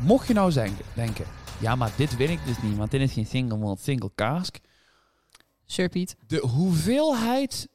Mocht 0.00 0.26
je 0.26 0.34
nou 0.34 0.52
zijn, 0.52 0.76
denken, 0.94 1.24
ja, 1.58 1.74
maar 1.76 1.90
dit 1.96 2.16
wil 2.16 2.28
ik 2.28 2.38
dus 2.46 2.56
niet, 2.62 2.76
want 2.76 2.90
dit 2.90 3.00
is 3.00 3.12
geen 3.12 3.26
single 3.26 3.56
malt, 3.58 3.80
single 3.80 4.10
cask. 4.14 4.56
Sir 5.66 5.88
Piet. 5.88 6.16
De 6.26 6.46
hoeveelheid 6.46 7.68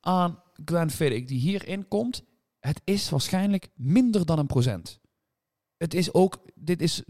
aan 0.00 0.42
Glenfiddich 0.64 1.24
die 1.24 1.38
hierin 1.38 1.88
komt, 1.88 2.22
het 2.60 2.80
is 2.84 3.10
waarschijnlijk 3.10 3.68
minder 3.74 4.26
dan 4.26 4.38
een 4.38 4.46
procent. 4.46 5.00
Het 5.76 5.94
is 5.94 6.12
ook, 6.12 6.38
dit 6.54 6.82
is, 6.82 7.02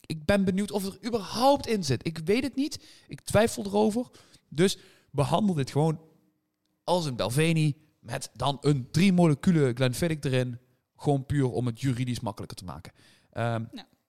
ik 0.00 0.24
ben 0.24 0.44
benieuwd 0.44 0.70
of 0.70 0.84
er 0.84 0.98
überhaupt 1.06 1.66
in 1.66 1.84
zit. 1.84 2.06
Ik 2.06 2.18
weet 2.24 2.42
het 2.42 2.56
niet, 2.56 2.84
ik 3.08 3.20
twijfel 3.20 3.64
erover. 3.64 4.06
Dus 4.48 4.78
behandel 5.10 5.54
dit 5.54 5.70
gewoon 5.70 6.00
als 6.84 7.04
een 7.04 7.16
Belveni 7.16 7.76
met 8.00 8.30
dan 8.34 8.58
een 8.60 8.90
drie 8.90 9.12
moleculen 9.12 9.76
Glenfiddich 9.76 10.32
erin. 10.32 10.58
Gewoon 10.96 11.26
puur 11.26 11.50
om 11.50 11.66
het 11.66 11.80
juridisch 11.80 12.20
makkelijker 12.20 12.56
te 12.56 12.64
maken. 12.64 12.92
Ja. 13.32 13.68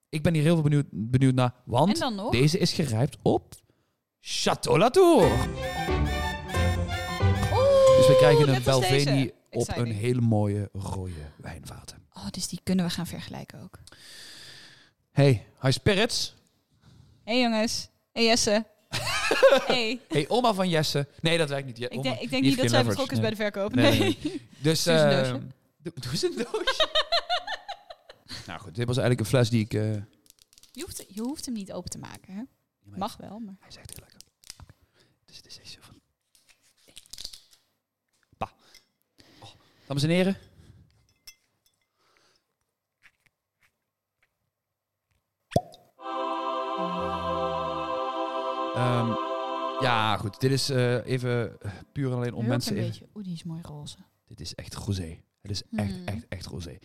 Ik 0.10 0.24
ben 0.24 0.34
hier 0.34 0.44
heel 0.44 0.54
veel 0.54 0.64
benieuwd, 0.64 0.86
benieuwd 0.92 1.34
naar, 1.34 1.54
want 1.66 2.32
deze 2.32 2.58
is 2.58 2.74
gerijpt 2.74 3.18
op 3.22 3.56
Chateau 4.20 4.78
Latour. 4.78 5.87
Dus 8.08 8.16
we 8.16 8.16
krijgen 8.18 8.56
een. 8.56 8.64
Belveni 8.64 9.32
op 9.52 9.78
een 9.78 9.92
hele 9.92 10.22
mooie 10.22 10.70
rode 10.74 11.12
wijnvaten. 11.38 12.06
Oh, 12.14 12.30
dus 12.30 12.48
die 12.48 12.60
kunnen 12.64 12.86
we 12.86 12.92
gaan 12.92 13.08
vergelijken 13.08 13.62
ook. 13.64 13.80
Hey, 15.12 15.46
High 15.62 15.74
Spirits. 15.74 16.36
hey, 17.24 17.40
jongens. 17.42 17.90
hey, 18.12 18.24
Jesse. 18.26 18.66
hey. 19.68 20.00
Hey, 20.08 20.30
oma 20.30 20.54
van 20.54 20.70
Jesse. 20.70 21.08
Nee, 21.22 21.38
dat 21.38 21.50
werkt 21.50 21.66
niet. 21.68 21.78
Ja, 21.78 21.90
Ik, 21.90 22.04
denk- 22.04 22.20
ik 22.20 22.30
denk 22.30 22.44
niet 22.44 22.58
dat 22.58 22.70
zij 22.70 22.84
betrokken 22.86 23.16
is 23.16 23.22
bij 23.22 23.30
de 23.30 23.36
verkoop. 23.36 23.76
Nee, 23.76 24.00
Nee. 24.00 24.18
nee, 24.24 24.42
Dus, 24.60 24.84
Doe 24.84 24.94
een 24.94 25.10
doosje. 25.24 25.42
doe- 25.78 25.94
doe 25.96 26.12
eens 26.12 26.24
een 26.24 26.36
doosje. 26.52 26.88
Nou 28.48 28.60
goed, 28.60 28.76
dit 28.76 28.88
was 28.88 28.98
eigenlijk 28.98 29.20
een 29.20 29.26
fles 29.38 29.50
die 29.50 29.64
ik... 29.64 29.74
eh, 29.74 29.94
Je 30.72 30.82
hoeft, 30.82 31.04
je 31.08 31.22
hoeft 31.22 31.46
hem 31.46 31.54
niet 31.54 31.72
open 31.72 31.90
te 31.90 31.98
maken, 31.98 32.34
hè? 32.34 32.42
Mag 32.98 33.18
wel, 33.18 33.40
maar... 33.40 33.56
Hij 33.60 33.70
is 33.70 33.76
echt 33.76 33.90
heel 33.90 34.00
lekker. 34.02 34.20
Dus 35.26 35.36
het 35.38 35.46
is 35.46 35.60
echt 35.60 35.70
zo 35.72 35.78
van... 35.82 35.96
Bah. 38.38 38.50
Oh. 39.40 39.50
Dames 39.88 40.04
en 40.04 40.10
heren. 40.10 40.36
Ehm, 48.76 49.12
ja, 49.82 50.18
goed. 50.18 50.40
Dit 50.40 50.52
is 50.52 50.70
eh, 50.70 51.06
even 51.06 51.58
puur 51.92 52.12
en 52.12 52.16
alleen 52.18 52.34
om 52.34 52.40
Heel 52.42 52.50
mensen... 52.50 52.72
een 52.72 52.78
even- 52.78 52.90
beetje. 52.92 53.08
Oeh, 53.16 53.24
die 53.26 53.34
is 53.34 53.44
mooi 53.44 53.62
roze. 53.62 53.98
Dit 54.28 54.40
is 54.40 54.56
echt 54.56 54.76
rosé. 54.76 55.20
Het 55.42 55.52
is 55.52 55.62
echt, 55.76 55.92
Hmm. 55.94 56.06
echt, 56.06 56.26
echt 56.30 56.46
rosé. 56.46 56.78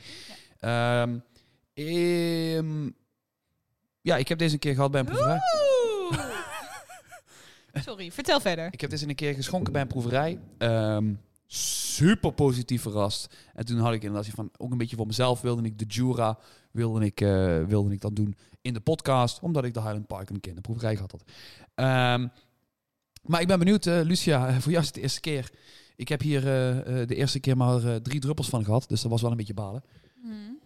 Ehm, 0.59 1.19
ehm, 1.75 2.91
ja, 4.01 4.17
ik 4.17 4.29
heb 4.29 4.39
deze 4.39 4.53
een 4.55 4.59
keer 4.61 4.75
gehad 4.75 4.91
bij 4.91 5.01
een 5.01 5.07
proeverij. 5.07 5.39
Sorry, 7.87 8.11
vertel 8.13 8.41
verder. 8.41 8.69
Ik 8.73 8.81
heb 8.81 8.91
deze 8.91 9.09
een 9.09 9.15
keer 9.15 9.35
geschonken 9.35 9.73
bij 9.73 9.83
een 9.83 9.89
proeverij. 9.89 10.39
Super 11.93 12.33
positief 12.33 12.83
verrast. 12.83 13.37
En 13.55 13.65
toen 13.65 13.79
had 13.79 13.93
ik 13.93 14.03
inderdaad 14.03 14.33
van, 14.35 14.51
ook 14.57 14.71
een 14.71 14.79
beetje 14.79 14.97
voor 14.97 15.07
mezelf, 15.07 15.41
wilde 15.41 15.63
ik 15.63 15.79
de 15.79 15.85
Jura, 15.85 16.39
wilde 16.71 17.05
ik, 17.05 17.21
eh, 17.21 17.65
wilde 17.65 17.93
ik 17.93 18.01
dan 18.01 18.15
doen 18.15 18.37
in 18.61 18.75
de 18.75 18.81
podcast, 18.81 19.41
omdat 19.41 19.65
ik 19.65 19.75
de 19.75 19.81
Highland 19.81 20.07
Park 20.07 20.31
een 20.31 20.41
keer 20.41 20.51
in 20.51 20.57
de 20.57 20.63
proeverij 20.63 20.95
gehad 20.95 21.11
had. 21.11 21.25
Ehm, 21.75 22.29
maar 23.23 23.41
ik 23.41 23.47
ben 23.47 23.59
benieuwd, 23.59 23.87
eh, 23.87 24.01
Lucia, 24.03 24.53
voor 24.61 24.71
jou 24.71 24.83
is 24.83 24.87
het 24.87 24.95
de 24.95 25.01
eerste 25.01 25.21
keer. 25.21 25.51
Ik 25.97 26.09
heb 26.09 26.21
hier 26.21 26.39
eh, 26.39 27.07
de 27.07 27.15
eerste 27.15 27.41
keer 27.41 27.57
maar 27.57 28.03
drie 28.03 28.21
druppels 28.21 28.49
van 28.49 28.65
gehad, 28.65 28.89
dus 28.89 29.03
dat 29.03 29.11
was 29.11 29.23
wel 29.23 29.31
een 29.31 29.37
beetje 29.37 29.55
balen. 29.55 29.85
Hmm. 30.23 30.59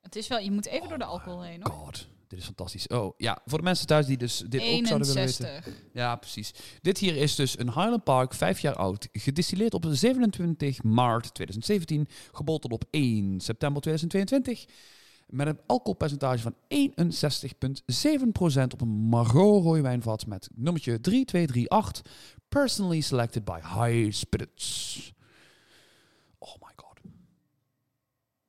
Het 0.00 0.16
is 0.16 0.28
wel, 0.28 0.38
je 0.38 0.50
moet 0.50 0.66
even 0.66 0.88
door 0.88 0.98
de 0.98 1.04
alcohol 1.04 1.42
heen, 1.42 1.60
hoor. 1.62 1.72
God, 1.72 2.08
dit 2.30 2.38
is 2.38 2.44
fantastisch. 2.44 2.86
Oh 2.86 3.14
ja, 3.16 3.38
voor 3.44 3.58
de 3.58 3.64
mensen 3.64 3.86
thuis 3.86 4.06
die 4.06 4.16
dus 4.16 4.38
dit 4.48 4.60
ook 4.60 4.86
zouden 4.86 5.08
willen 5.08 5.26
weten. 5.26 5.46
61. 5.46 5.74
Ja, 5.92 6.16
precies. 6.16 6.54
Dit 6.80 6.98
hier 6.98 7.16
is 7.16 7.34
dus 7.34 7.58
een 7.58 7.66
Highland 7.66 8.04
Park, 8.04 8.34
vijf 8.34 8.60
jaar 8.60 8.74
oud. 8.74 9.08
Gedistilleerd 9.12 9.74
op 9.74 9.86
27 9.88 10.82
maart 10.82 11.34
2017. 11.34 12.08
Gebotteld 12.32 12.72
op 12.72 12.84
1 12.90 13.40
september 13.40 13.82
2022. 13.82 14.64
Met 15.26 15.46
een 15.46 15.60
alcoholpercentage 15.66 16.42
van 16.42 16.54
61,7% 16.68 18.62
op 18.72 18.80
een 18.80 18.88
Margot 18.88 19.62
rooiwijnvat 19.62 20.26
met 20.26 20.48
nummertje 20.54 21.00
3238. 21.00 22.12
Personally 22.48 23.00
selected 23.00 23.44
by 23.44 23.58
High 23.62 24.12
Spirits. 24.12 25.12
Oh 26.38 26.54
my 26.60 26.72
god. 26.76 27.00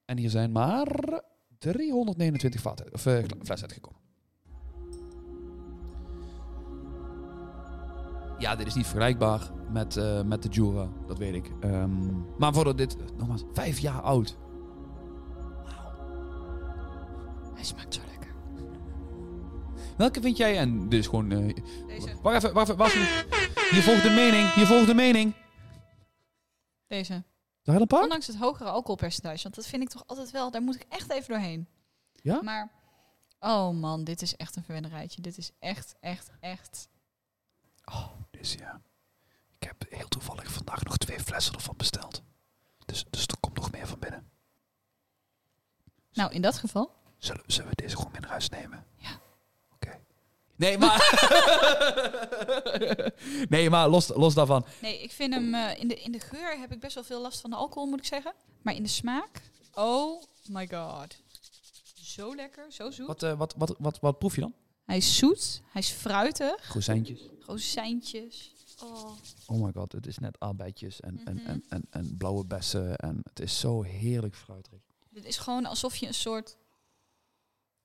En 0.05 0.17
hier 0.17 0.29
zijn 0.29 0.51
maar 0.51 1.21
329 1.61 2.61
vaten, 2.61 2.93
of, 2.93 3.05
eh, 3.05 3.23
flessen 3.43 3.67
uitgekomen. 3.69 3.99
Ja, 8.39 8.55
dit 8.55 8.67
is 8.67 8.73
niet 8.75 8.85
vergelijkbaar 8.85 9.51
met, 9.71 9.97
eh, 9.97 10.21
met 10.21 10.43
de 10.43 10.49
Jura, 10.49 10.87
dat 11.07 11.17
weet 11.17 11.33
ik. 11.33 11.51
Ehm, 11.59 12.37
maar 12.37 12.53
voor 12.53 12.75
dit, 12.75 12.95
nogmaals, 13.17 13.43
vijf 13.53 13.79
jaar 13.79 14.01
oud. 14.01 14.37
Hij 17.53 17.63
smaakt 17.63 17.93
zo 17.93 18.01
lekker. 18.09 18.29
Welke 19.97 20.21
vind 20.21 20.37
jij? 20.37 20.57
En 20.57 20.89
dit 20.89 20.99
is 20.99 21.07
gewoon... 21.07 21.31
eh, 21.31 21.55
Deze. 21.87 22.15
wacht 22.21 22.35
even, 22.43 22.53
wacht 22.53 22.67
even, 22.69 22.77
wacht 22.77 22.93
even. 22.95 23.25
Hier 23.71 23.81
volgt 23.81 24.03
de 24.03 24.09
mening, 24.09 24.53
hier 24.53 24.65
volgt 24.65 24.87
de 24.87 24.93
mening. 24.95 25.33
Deze. 26.87 27.23
Park? 27.63 28.03
Ondanks 28.03 28.27
het 28.27 28.35
hogere 28.35 28.69
alcoholpercentage. 28.69 29.43
Want 29.43 29.55
dat 29.55 29.67
vind 29.67 29.81
ik 29.81 29.89
toch 29.89 30.03
altijd 30.07 30.31
wel... 30.31 30.51
Daar 30.51 30.61
moet 30.61 30.75
ik 30.75 30.85
echt 30.89 31.11
even 31.11 31.29
doorheen. 31.29 31.67
Ja? 32.21 32.41
Maar... 32.41 32.71
Oh 33.39 33.69
man, 33.69 34.03
dit 34.03 34.21
is 34.21 34.35
echt 34.35 34.55
een 34.55 34.63
verwennerijtje. 34.63 35.21
Dit 35.21 35.37
is 35.37 35.51
echt, 35.59 35.95
echt, 35.99 36.31
echt... 36.39 36.89
Dus 38.29 38.53
ja, 38.53 38.81
ik 39.59 39.67
heb 39.67 39.83
heel 39.89 40.07
toevallig 40.07 40.51
vandaag 40.51 40.83
nog 40.83 40.97
twee 40.97 41.19
flessen 41.19 41.53
ervan 41.53 41.77
besteld. 41.77 42.21
Dus, 42.85 43.05
dus 43.09 43.25
er 43.25 43.39
komt 43.39 43.55
nog 43.55 43.71
meer 43.71 43.87
van 43.87 43.99
binnen. 43.99 44.29
Nou, 46.13 46.31
in 46.31 46.41
dat 46.41 46.57
geval... 46.57 46.95
Zullen, 47.17 47.43
zullen 47.47 47.69
we 47.69 47.75
deze 47.75 47.95
gewoon 47.95 48.11
mee 48.11 48.21
naar 48.21 48.29
huis 48.29 48.49
nemen? 48.49 48.85
Nee, 50.61 50.77
maar... 50.77 50.99
nee, 53.49 53.69
maar 53.69 53.89
los, 53.89 54.07
los 54.07 54.33
daarvan. 54.33 54.65
Nee, 54.81 55.01
ik 55.03 55.11
vind 55.11 55.33
hem... 55.33 55.53
eh, 55.53 55.79
in, 55.79 55.87
de, 55.87 55.95
in 55.95 56.11
de 56.11 56.19
geur 56.19 56.59
heb 56.59 56.71
ik 56.71 56.79
best 56.79 56.95
wel 56.95 57.03
veel 57.03 57.21
last 57.21 57.41
van 57.41 57.49
de 57.49 57.55
alcohol, 57.55 57.89
moet 57.89 57.99
ik 57.99 58.05
zeggen. 58.05 58.33
Maar 58.61 58.73
in 58.75 58.83
de 58.83 58.89
smaak... 58.89 59.41
Oh 59.73 60.21
my 60.47 60.67
god. 60.71 61.15
Zo 62.01 62.35
lekker, 62.35 62.65
zo 62.71 62.91
zoet. 62.91 63.07
Wat, 63.07 63.23
eh, 63.23 63.37
wat, 63.37 63.53
wat, 63.57 63.75
wat, 63.79 63.99
wat 63.99 64.17
proef 64.19 64.35
je 64.35 64.41
dan? 64.41 64.53
Hij 64.85 64.97
is 64.97 65.17
zoet, 65.17 65.61
hij 65.71 65.81
is 65.81 65.89
fruitig, 65.89 66.73
Rozijntjes. 66.73 67.19
rozijntjes. 67.45 68.51
Oh. 68.83 69.11
Oh 69.45 69.63
my 69.63 69.71
god, 69.75 69.91
het 69.91 70.07
is 70.07 70.17
net 70.17 70.35
aardbeidjes 70.39 70.99
en, 70.99 71.21
en, 71.25 71.35
Mhm. 71.35 71.47
en, 71.49 71.63
en, 71.69 71.85
en 71.89 72.15
blauwe 72.17 72.45
bessen. 72.45 72.95
En 72.95 73.19
het 73.23 73.39
is 73.39 73.59
zo 73.59 73.81
heerlijk 73.83 74.35
fruitig. 74.35 74.73
Dit 75.09 75.25
is 75.25 75.37
gewoon 75.37 75.65
alsof 75.65 75.95
je 75.95 76.07
een 76.07 76.13
soort... 76.13 76.57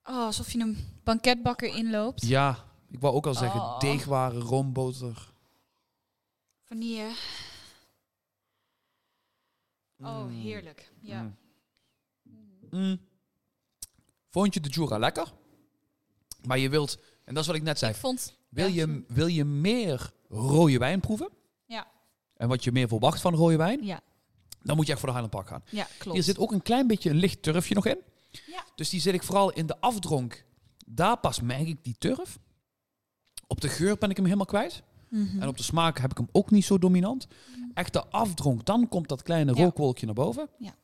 Oh, 0.09 0.25
alsof 0.25 0.53
je 0.53 0.59
een 0.59 0.79
banketbakker 1.05 1.69
inloopt. 1.77 2.27
Ja, 2.27 2.65
ik 2.91 3.01
wou 3.01 3.15
ook 3.15 3.27
al 3.27 3.35
zeggen, 3.35 3.61
Oh. 3.61 3.81
deegwaren, 3.81 4.41
roomboter. 4.41 5.33
Vanille. 6.65 7.11
Oh, 10.01 10.23
Mm. 10.25 10.31
heerlijk. 10.41 10.91
Ja. 11.01 11.23
Mm. 11.23 11.37
Mm. 12.71 13.01
Vond 14.31 14.55
je 14.55 14.61
de 14.61 14.69
Jura 14.69 14.99
lekker? 14.99 15.33
Maar 16.47 16.59
je 16.59 16.69
wilt, 16.69 16.99
en 17.25 17.35
dat 17.35 17.43
is 17.43 17.47
wat 17.49 17.57
ik 17.57 17.63
net 17.63 17.79
zei, 17.79 17.93
Ik 17.93 17.99
vond... 17.99 18.37
wil, 18.49 18.67
je, 18.67 19.05
wil 19.09 19.27
je 19.27 19.45
meer 19.45 20.11
rode 20.29 20.79
wijn 20.79 21.01
proeven? 21.01 21.29
Ja. 21.67 21.87
En 22.37 22.49
wat 22.49 22.65
je 22.65 22.73
meer 22.73 22.89
verwacht 22.89 23.21
van 23.21 23.35
rode 23.35 23.57
wijn? 23.57 23.85
Ja, 23.85 24.01
Dan 24.63 24.77
moet 24.77 24.87
je 24.87 24.93
echt 24.93 25.01
voor 25.01 25.11
de 25.13 25.15
Highland 25.19 25.47
Park 25.47 25.49
gaan. 25.63 25.77
ja, 25.77 25.87
klopt. 25.99 26.15
Hier 26.17 26.25
zit 26.27 26.39
ook 26.39 26.53
een 26.53 26.63
klein 26.63 26.87
beetje 26.87 27.11
een 27.11 27.17
licht 27.17 27.43
turfje 27.43 27.75
nog 27.75 27.87
in. 27.87 27.99
Ja. 28.47 28.65
Dus 28.75 28.89
die 28.91 29.01
zit 29.01 29.15
ik 29.15 29.23
vooral 29.23 29.53
in 29.53 29.67
de 29.67 29.81
afdronk. 29.81 30.45
Daar 30.87 31.19
pas 31.19 31.41
merk 31.41 31.67
ik 31.69 31.85
die 31.85 31.97
turf. 31.99 32.39
Op 33.47 33.61
de 33.61 33.69
geur 33.69 33.97
ben 33.99 34.11
ik 34.11 34.17
hem 34.17 34.25
helemaal 34.25 34.47
kwijt. 34.47 34.83
Mhm. 35.09 35.41
En 35.43 35.49
op 35.49 35.57
de 35.57 35.63
smaak 35.63 35.99
heb 35.99 36.11
ik 36.11 36.17
hem 36.17 36.29
ook 36.33 36.51
niet 36.51 36.65
zo 36.65 36.79
dominant. 36.79 37.27
Echt 37.75 37.93
de 37.93 38.07
afdronk, 38.07 38.65
dan 38.65 38.89
komt 38.89 39.09
dat 39.09 39.23
kleine 39.23 39.55
Ja. 39.55 39.63
rookwolkje 39.63 40.07
naar 40.07 40.15
boven. 40.15 40.49
Ja. 40.59 40.75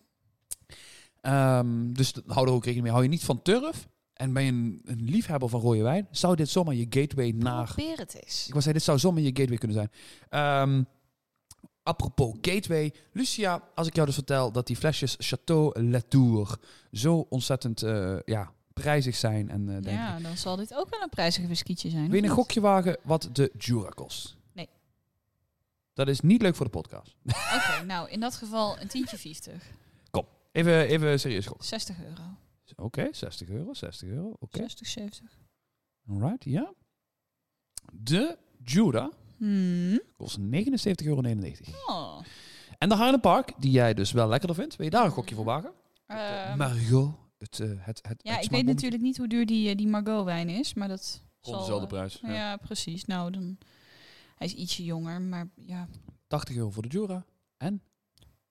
Ehm, 1.20 1.92
dus 1.92 2.12
hou 2.26 2.46
er 2.46 2.52
ook 2.52 2.64
rekening 2.64 2.82
mee. 2.82 2.90
Hou 2.92 3.02
je 3.04 3.10
niet 3.10 3.24
van 3.24 3.42
turf 3.42 3.88
en 4.12 4.32
ben 4.32 4.42
je 4.44 4.52
een, 4.52 4.80
een 4.84 5.04
liefhebber 5.04 5.48
van 5.48 5.60
rode 5.60 5.82
wijn, 5.82 6.08
zou 6.10 6.36
dit 6.36 6.48
zomaar 6.48 6.74
je 6.74 6.86
gateway 6.90 7.30
naar... 7.30 7.64
Probeer 7.64 7.98
het 7.98 8.14
eens. 8.14 8.40
Ik 8.46 8.52
wou 8.52 8.62
zeggen, 8.62 8.72
dit 8.72 8.82
zou 8.82 8.98
zomaar 8.98 9.22
je 9.22 9.28
gateway 9.34 9.56
kunnen 9.58 9.76
zijn. 9.76 9.90
Ehm, 10.28 10.82
apropos 11.82 12.34
gateway. 12.40 12.92
Lucia, 13.12 13.68
als 13.74 13.86
ik 13.86 13.94
jou 13.94 14.06
dus 14.06 14.14
vertel 14.16 14.52
dat 14.52 14.66
die 14.66 14.76
flesjes 14.76 15.16
Chateau 15.18 15.82
Latour 15.82 16.58
zo 16.92 17.26
ontzettend 17.28 17.82
eh, 17.82 18.16
ja, 18.24 18.52
prijzig 18.72 19.16
zijn. 19.16 19.50
En, 19.50 19.60
eh, 19.60 19.72
denk 19.74 19.84
ik, 19.86 19.92
Ja, 19.92 20.20
dan 20.20 20.36
zal 20.36 20.56
dit 20.56 20.74
ook 20.74 20.90
wel 20.90 21.00
een 21.02 21.08
prijzig 21.08 21.44
whiskietje 21.44 21.90
zijn. 21.90 22.02
wil 22.04 22.10
je 22.12 22.16
een 22.16 22.22
niet? 22.22 22.32
gokje 22.32 22.60
wagen 22.60 22.96
wat 23.02 23.28
de 23.32 23.52
Jura 23.58 23.88
kost? 23.88 24.36
Nee. 24.52 24.68
Dat 25.94 26.08
is 26.08 26.20
niet 26.20 26.42
leuk 26.42 26.54
voor 26.54 26.64
de 26.64 26.70
podcast. 26.72 27.14
Oké, 27.56 27.84
nou, 27.86 28.10
in 28.10 28.20
dat 28.20 28.34
geval 28.34 28.78
een 28.80 28.88
tientje 28.88 29.18
50. 29.18 29.70
Even, 30.52 30.86
even 30.86 31.20
serieus 31.20 31.46
gokken. 31.46 31.66
60 31.66 31.96
euro. 32.04 32.22
Oké, 32.76 33.08
60 33.12 33.48
euro, 33.48 33.74
60 33.74 34.08
euro. 34.08 34.36
Oké, 34.38 34.58
60, 34.58 34.86
70. 34.86 35.38
alright, 36.08 36.44
ja. 36.44 36.72
De 37.92 38.38
Jura 38.64 39.10
Hmm. 39.42 40.00
kost 40.16 40.38
79,99 40.38 40.44
euro. 41.04 41.20
Oh. 41.86 42.20
En 42.78 42.88
de 42.88 42.94
Highland 42.94 43.20
Park, 43.20 43.52
die 43.58 43.70
jij 43.70 43.94
dus 43.94 44.12
wel 44.12 44.28
lekkerder 44.28 44.56
vindt, 44.56 44.76
wil 44.76 44.84
je 44.84 44.90
daar 44.92 45.04
een 45.04 45.10
gokje 45.10 45.34
voor 45.34 45.44
wagen? 45.44 45.72
Ehm, 46.06 46.56
Margot, 46.56 47.14
het, 47.38 47.60
eh, 47.60 47.68
het, 47.76 48.00
het, 48.08 48.20
ja, 48.22 48.34
het 48.34 48.44
ik 48.44 48.50
weet 48.50 48.64
natuurlijk 48.64 49.02
niet 49.02 49.16
hoe 49.16 49.28
duur 49.28 49.46
die, 49.46 49.74
die 49.74 49.86
Margot 49.86 50.24
wijn 50.24 50.48
is, 50.48 50.74
maar 50.74 50.88
dat 50.88 51.22
Rond 51.40 51.56
zal... 51.56 51.58
dezelfde 51.58 51.86
prijs. 51.86 52.18
ja. 52.22 52.32
Ja. 52.32 52.56
precies. 52.56 53.04
Nou, 53.04 53.30
dan... 53.30 53.58
Hij 54.36 54.46
is 54.46 54.54
ietsje 54.54 54.84
jonger, 54.84 55.20
maar 55.20 55.48
ja, 55.54 55.88
80 56.26 56.56
euro 56.56 56.70
voor 56.70 56.82
de 56.82 56.88
Jura. 56.88 57.24
En 57.56 57.82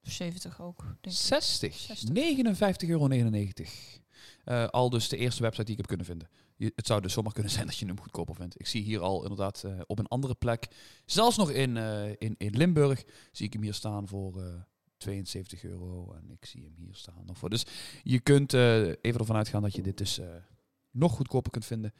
70 0.01 0.61
ook, 0.61 0.83
denk 0.83 1.15
ik. 1.15 1.21
60. 1.21 1.75
60. 1.75 2.09
59,99 2.09 2.87
euro. 2.87 3.07
Eh, 4.43 4.67
al 4.67 4.89
dus 4.89 5.09
de 5.09 5.17
eerste 5.17 5.41
website 5.41 5.63
die 5.63 5.71
ik 5.71 5.77
heb 5.77 5.87
kunnen 5.87 6.05
vinden. 6.05 6.29
Je, 6.61 6.71
het 6.75 6.87
zou 6.87 7.01
dus 7.01 7.13
zomaar 7.13 7.33
kunnen 7.33 7.51
zijn 7.51 7.65
dat 7.65 7.77
je 7.77 7.85
hem 7.85 7.99
goedkoper 7.99 8.35
vindt. 8.35 8.59
Ik 8.59 8.67
zie 8.67 8.83
hier 8.83 8.99
al 8.99 9.21
inderdaad 9.21 9.63
eh, 9.63 9.79
op 9.85 9.99
een 9.99 10.07
andere 10.07 10.35
plek, 10.35 10.67
zelfs 11.05 11.37
nog 11.37 11.51
in, 11.51 11.77
eh, 11.77 12.09
in, 12.09 12.35
in 12.37 12.57
Limburg, 12.57 13.03
zie 13.31 13.45
ik 13.45 13.53
hem 13.53 13.61
hier 13.61 13.73
staan 13.73 14.07
voor 14.07 14.41
eh 14.41 14.53
72 15.01 15.63
euro. 15.63 16.13
En 16.13 16.31
ik 16.31 16.45
zie 16.45 16.63
hem 16.63 16.73
hier 16.75 16.95
staan 16.95 17.25
nog 17.25 17.37
voor. 17.37 17.49
Dus 17.49 17.65
je 18.03 18.19
kunt 18.19 18.53
eh, 18.53 18.81
even 18.81 19.19
ervan 19.19 19.35
uitgaan 19.35 19.61
dat 19.61 19.75
je 19.75 19.81
dit 19.81 19.97
dus 19.97 20.19
eh, 20.19 20.27
nog 20.91 21.11
goedkoper 21.11 21.51
kunt 21.51 21.65
vinden 21.65 21.93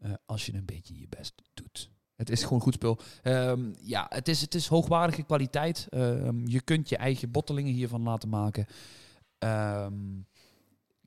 eh, 0.00 0.12
als 0.26 0.46
je 0.46 0.54
een 0.54 0.64
beetje 0.64 0.98
je 0.98 1.06
best 1.08 1.42
doet. 1.54 1.90
Het 2.16 2.30
is 2.30 2.42
gewoon 2.42 2.60
goed 2.60 2.74
spul. 2.74 2.98
Ehm, 3.22 3.72
ja, 3.80 4.06
het 4.08 4.28
is, 4.28 4.40
het 4.40 4.54
is 4.54 4.66
hoogwaardige 4.66 5.22
kwaliteit. 5.22 5.86
Ehm, 5.90 6.46
je 6.46 6.60
kunt 6.60 6.88
je 6.88 6.96
eigen 6.96 7.30
bottelingen 7.30 7.72
hiervan 7.72 8.02
laten 8.02 8.28
maken. 8.28 8.66
Ehm, 9.38 10.20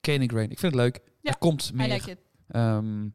Cane 0.02 0.28
Grain. 0.28 0.52
Ik 0.52 0.60
vind 0.60 0.74
het 0.74 0.82
leuk. 0.82 1.02
Ja, 1.22 1.32
er 1.32 1.38
komt 1.38 1.74
meer. 1.74 2.18
Ehm, 2.48 3.10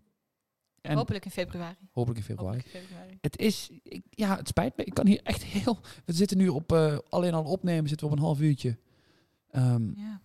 en 0.81 0.97
Hopelijk 0.97 1.25
in 1.25 1.31
februari. 1.31 1.77
hopelijk 1.93 2.19
in 2.19 2.25
februari. 2.25 2.57
Hopelijk 2.57 2.75
in 2.75 2.89
februari. 2.89 3.19
Het 3.21 3.37
is, 3.39 3.71
ik- 3.83 4.05
ja, 4.11 4.37
het 4.37 4.49
spijt 4.49 4.77
me. 4.77 4.85
Ik 4.85 4.95
kan 4.95 5.07
hier 5.07 5.21
echt 5.23 5.43
heel. 5.45 5.79
We 6.05 6.13
zitten 6.13 6.37
nu 6.37 6.49
op 6.49 6.73
eh, 6.73 6.99
alleen 7.09 7.35
al 7.35 7.45
opnemen, 7.45 7.89
zitten 7.89 8.07
we 8.07 8.13
op 8.13 8.19
een 8.19 8.25
half 8.25 8.41
uurtje. 8.41 8.79
Ehm, 9.51 9.99
Ja. 10.01 10.21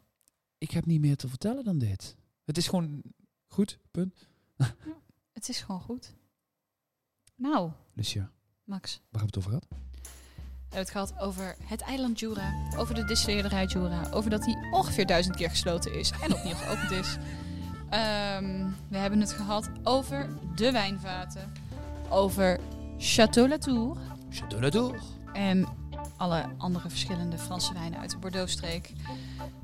ik 0.58 0.72
heb 0.72 0.86
niet 0.86 1.02
meer 1.02 1.15
te 1.15 1.28
vertellen 1.28 1.63
dan 1.63 1.78
dit. 1.78 2.15
Het 2.46 2.58
is 2.58 2.68
gewoon 2.68 3.02
goed, 3.48 3.80
punt. 3.91 4.28
Het 5.34 5.50
is 5.50 5.62
gewoon 5.62 5.82
goed. 5.82 6.15
Nou, 7.36 7.72
ja, 7.94 8.32
Max. 8.63 9.02
waar 9.12 9.20
hebben 9.20 9.20
we 9.20 9.26
het 9.26 9.38
over 9.38 9.50
gehad? 9.50 9.65
We 9.70 10.76
hebben 10.76 10.80
het 10.80 10.89
gehad 10.89 11.28
over 11.28 11.56
het 11.63 11.82
eiland 11.82 12.20
Jura, 12.20 12.78
over 12.78 12.96
de 12.96 13.04
distilleerderij 13.06 13.65
Jura, 13.65 14.10
over 14.12 14.30
dat 14.30 14.44
die 14.44 14.56
ongeveer 14.72 15.06
duizend 15.06 15.36
keer 15.36 15.50
gesloten 15.50 15.94
is 16.00 16.12
en 16.12 16.34
opnieuw 16.34 16.54
geopend 16.56 16.91
is. 16.91 17.18
Ehm, 17.89 18.65
we 18.88 18.98
hebben 18.98 19.19
het 19.19 19.32
gehad 19.32 19.69
over 19.84 20.30
de 20.56 20.71
wijnvaten, 20.71 21.52
over 22.10 22.60
Château 22.98 23.48
Latour 23.50 23.98
Chateau 24.30 24.62
Latour. 24.63 25.00
en 25.34 25.65
alle 26.17 26.45
andere 26.58 26.89
verschillende 26.89 27.38
Franse 27.38 27.74
wijnen 27.74 28.00
uit 28.00 28.12
de 28.12 28.17
Bordeaux-streek. 28.17 28.93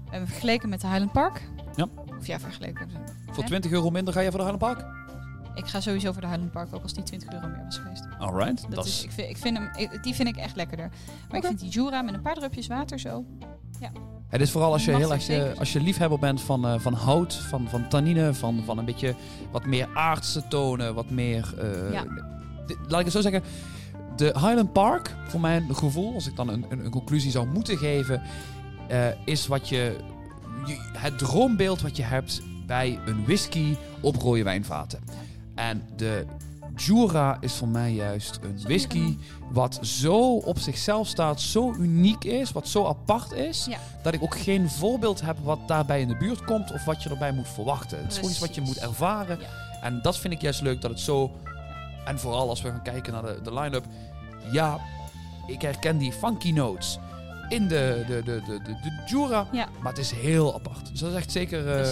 We 0.03 0.10
hebben 0.17 0.27
vergeleken 0.29 0.69
met 0.69 0.81
de 0.81 0.88
Highland 0.88 1.12
Park. 1.12 1.49
Ja. 1.75 1.88
Of 2.19 2.27
ja, 2.27 2.39
vergeleken. 2.39 2.89
Voor 3.31 3.43
Hè? 3.43 3.49
20 3.49 3.71
euro 3.71 3.89
minder 3.89 4.13
ga 4.13 4.19
je 4.19 4.31
voor 4.31 4.39
de 4.39 4.45
Highland 4.45 4.77
Park? 4.77 4.99
Ik 5.55 5.65
ga 5.67 5.79
sowieso 5.81 6.12
voor 6.12 6.21
de 6.21 6.27
Highland 6.27 6.51
Park, 6.51 6.75
ook 6.75 6.81
als 6.84 6.93
die 6.93 7.03
20 7.03 7.31
euro 7.34 7.47
meer 7.47 7.63
was 7.63 7.77
geweest. 7.77 8.07
Alright. 8.19 8.62
Dat 8.62 8.71
Dat 8.71 8.86
is, 8.86 9.03
ik 9.03 9.12
vind, 9.12 9.29
ik 9.29 9.38
vind 9.38 9.57
hem, 9.57 9.69
ik- 9.75 10.03
die 10.03 10.13
vind 10.15 10.27
ik 10.27 10.36
echt 10.38 10.55
lekkerder. 10.55 10.89
Maar 11.29 11.38
ik 11.38 11.45
vind 11.45 11.60
die 11.60 11.69
Jura 11.69 12.01
met 12.01 12.13
een 12.13 12.21
paar 12.21 12.34
drupjes 12.36 12.67
water 12.67 12.99
zo. 12.99 13.25
Het 14.32 14.41
is 14.41 14.52
vooral 14.52 14.72
als 14.72 14.86
je, 14.86 14.96
heel 14.96 15.13
ik 15.13 15.22
erg, 15.22 15.28
eh, 15.54 15.60
als 15.60 15.74
je 15.74 15.82
liefhebber 15.82 16.20
bent 16.20 16.41
van, 16.41 16.67
eh, 16.67 16.80
van 16.80 16.94
hout, 16.94 17.34
van, 17.34 17.67
van 17.70 17.88
tannine, 17.89 18.34
van, 18.34 18.62
van 18.65 18.78
een 18.78 18.86
beetje 18.86 19.15
wat 19.52 19.65
meer 19.65 19.88
aardse 19.94 20.48
tonen, 20.48 20.94
wat 20.96 21.10
meer... 21.10 21.54
eh, 21.60 21.91
Ja. 21.94 22.04
de- 22.67 22.78
laat 22.88 23.00
ik 23.00 23.06
het 23.06 23.13
zo 23.13 23.22
zeggen. 23.22 23.44
De 24.15 24.26
Highland 24.26 24.74
Park, 24.74 25.15
voor 25.28 25.39
mijn 25.39 25.76
gevoel, 25.76 26.13
als 26.13 26.28
ik 26.28 26.36
dan 26.36 26.48
een, 26.50 26.65
een, 26.70 26.86
een 26.86 26.91
conclusie 26.91 27.32
zou 27.32 27.48
moeten 27.48 27.78
geven, 27.78 28.22
is 29.26 29.48
wat 29.48 29.70
je, 29.70 29.96
je- 30.65 30.89
het 30.98 31.17
droombeeld 31.17 31.82
wat 31.82 31.98
je 31.98 32.04
hebt 32.04 32.41
bij 32.67 33.00
een 33.06 33.24
whisky 33.26 33.76
op 34.02 34.15
rode 34.15 34.44
wijnvaten. 34.44 35.00
En 35.56 35.84
de 35.96 36.26
Jura 36.86 37.38
is 37.39 37.54
voor 37.54 37.67
mij 37.67 37.91
juist 37.94 38.39
een 38.41 38.60
whisky 38.63 39.17
wat 39.52 39.80
zo 39.82 40.36
op 40.36 40.60
zichzelf 40.60 41.08
staat, 41.08 41.41
zo 41.41 41.74
uniek 41.74 42.24
is, 42.24 42.52
wat 42.52 42.67
zo 42.67 42.86
apart 42.86 43.32
is, 43.32 43.65
Ja. 43.70 43.78
dat 44.04 44.13
ik 44.13 44.24
ook 44.24 44.38
geen 44.39 44.70
voorbeeld 44.70 45.22
heb 45.22 45.38
wat 45.44 45.67
daarbij 45.67 46.02
in 46.02 46.08
de 46.08 46.17
buurt 46.17 46.44
komt 46.46 46.72
of 46.74 46.86
wat 46.86 47.04
je 47.04 47.10
erbij 47.10 47.32
moet 47.32 47.48
verwachten. 47.48 47.98
Het 47.98 48.08
is 48.12 48.15
gewoon 48.15 48.30
iets 48.30 48.39
wat 48.39 48.56
je 48.56 48.62
moet 48.62 48.78
ervaren. 48.78 49.39
Ja. 49.39 49.48
En 49.82 50.00
dat 50.02 50.17
vind 50.17 50.34
ik 50.34 50.41
juist 50.41 50.62
leuk 50.62 50.82
dat 50.82 50.91
het 50.91 51.00
zo. 51.00 51.32
En 52.06 52.20
vooral 52.20 52.50
als 52.50 52.62
we 52.62 52.70
gaan 52.70 52.82
kijken 52.84 53.13
naar 53.13 53.22
de, 53.22 53.39
de 53.44 53.54
line-up. 53.54 53.86
Ja, 54.52 54.80
ik 55.48 55.62
herken 55.62 55.98
die 55.98 56.12
funky 56.12 56.52
notes 56.52 57.00
in 57.51 57.67
de, 57.67 58.03
de, 58.07 58.21
de, 58.23 58.41
de, 58.45 58.61
de, 58.63 58.79
de 58.81 59.03
Jura. 59.05 59.47
Ja. 59.51 59.67
Maar 59.81 59.91
het 59.91 60.01
is 60.01 60.11
heel 60.11 60.53
apart. 60.53 60.89
Dus 60.89 60.99
dat 60.99 61.09
is 61.09 61.15
echt 61.15 61.31
zeker 61.31 61.59
eh, 61.59 61.83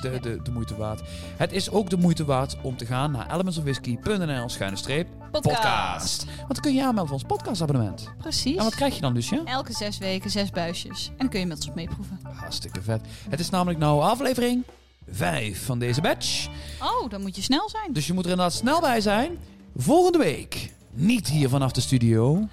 de, 0.00 0.18
de, 0.20 0.40
de 0.42 0.50
moeite 0.50 0.76
waard. 0.76 1.00
Het 1.36 1.52
is 1.52 1.70
ook 1.70 1.90
de 1.90 1.96
moeite 1.96 2.24
waard 2.24 2.56
om 2.62 2.76
te 2.76 2.86
gaan 2.86 3.10
naar 3.10 3.32
elementsofwhisky.nl 3.32 4.48
schuine 4.48 4.76
streep 4.76 5.08
podcast. 5.30 6.24
Want 6.24 6.48
dan 6.48 6.60
kun 6.60 6.72
je 6.72 6.76
je 6.78 6.84
aanmelden 6.84 7.06
voor 7.06 7.18
ons 7.18 7.26
podcastabonnement. 7.26 8.08
Precies. 8.18 8.56
En 8.56 8.64
wat 8.64 8.74
krijg 8.74 8.94
je 8.94 9.00
dan, 9.00 9.12
Lucia? 9.12 9.40
Elke 9.44 9.72
zes 9.72 9.98
weken 9.98 10.30
zes 10.30 10.50
buisjes. 10.50 11.06
En 11.08 11.14
dan 11.16 11.28
kun 11.28 11.40
je 11.40 11.46
met 11.46 11.56
ons 11.56 11.74
meeproeven. 11.74 12.20
Hartstikke 12.22 12.82
vet. 12.82 13.00
Het 13.28 13.40
is 13.40 13.50
namelijk 13.50 13.78
nou 13.78 14.02
aflevering 14.02 14.64
5 15.10 15.64
van 15.64 15.78
deze 15.78 16.00
batch. 16.00 16.48
Oh, 16.80 17.10
dan 17.10 17.20
moet 17.20 17.36
je 17.36 17.42
snel 17.42 17.70
zijn. 17.70 17.92
Dus 17.92 18.06
je 18.06 18.12
moet 18.12 18.24
er 18.24 18.30
inderdaad 18.30 18.54
snel 18.54 18.80
bij 18.80 19.00
zijn. 19.00 19.38
Volgende 19.76 20.18
week 20.18 20.72
niet 20.92 21.28
hier 21.28 21.48
vanaf 21.48 21.72
de 21.72 21.80
studio. 21.80 22.48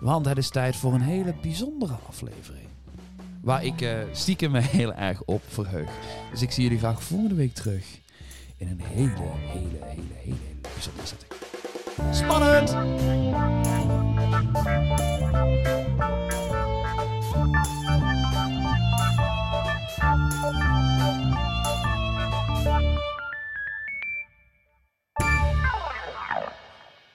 Want 0.00 0.26
het 0.26 0.38
is 0.38 0.48
tijd 0.48 0.76
voor 0.76 0.94
een 0.94 1.00
hele 1.00 1.34
bijzondere 1.42 1.96
aflevering. 2.08 2.66
Waar 3.40 3.64
ik 3.64 3.80
eh, 3.80 3.98
stiekem 4.12 4.50
me 4.50 4.60
heel 4.78 4.94
erg 4.94 5.22
op 5.22 5.42
verheug. 5.48 5.90
Dus 6.30 6.42
ik 6.42 6.50
zie 6.50 6.62
jullie 6.62 6.78
graag 6.78 7.02
volgende 7.02 7.34
week 7.34 7.54
terug. 7.54 7.84
In 8.56 8.68
een 8.68 8.80
hele, 8.80 9.08
hele, 9.46 9.78
hele, 9.84 10.14
hele 10.14 10.36
bijzondere 10.60 11.06
setting. 11.06 11.32
Spannend! 12.10 12.76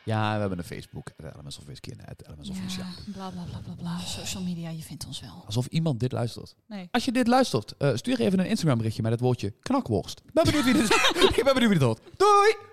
Ja, 0.05 0.33
we 0.33 0.39
hebben 0.39 0.57
een 0.57 0.63
Facebook. 0.63 1.11
Elements 1.17 1.57
of 1.57 1.63
Whisky 1.63 1.89
en 1.89 2.15
Elements 2.25 2.49
of 2.49 2.59
Lucia. 2.61 2.85
bla 3.13 3.29
bla 3.29 3.43
bla 3.43 3.59
bla 3.59 3.73
bla. 3.73 3.99
Social 3.99 4.43
media, 4.43 4.69
je 4.69 4.81
vindt 4.81 5.05
ons 5.07 5.19
wel. 5.19 5.43
Alsof 5.45 5.65
iemand 5.65 5.99
dit 5.99 6.11
luistert. 6.11 6.55
Nee. 6.67 6.87
Als 6.91 7.05
je 7.05 7.11
dit 7.11 7.27
luistert, 7.27 7.77
eh, 7.77 7.95
stuur 7.95 8.19
even 8.19 8.39
een 8.39 8.45
Instagram 8.47 8.77
berichtje 8.77 9.01
met 9.01 9.11
het 9.11 9.21
woordje 9.21 9.53
knakworst. 9.61 10.21
Ik 10.25 10.33
ben 10.33 10.43
benieuwd 10.43 10.63
wie 10.63 10.73
dit, 10.73 10.91
ik 11.37 11.43
ben 11.43 11.53
benieuwd 11.53 11.69
wie 11.69 11.79
dit 11.79 11.81
hoort. 11.81 12.01
Doei! 12.17 12.71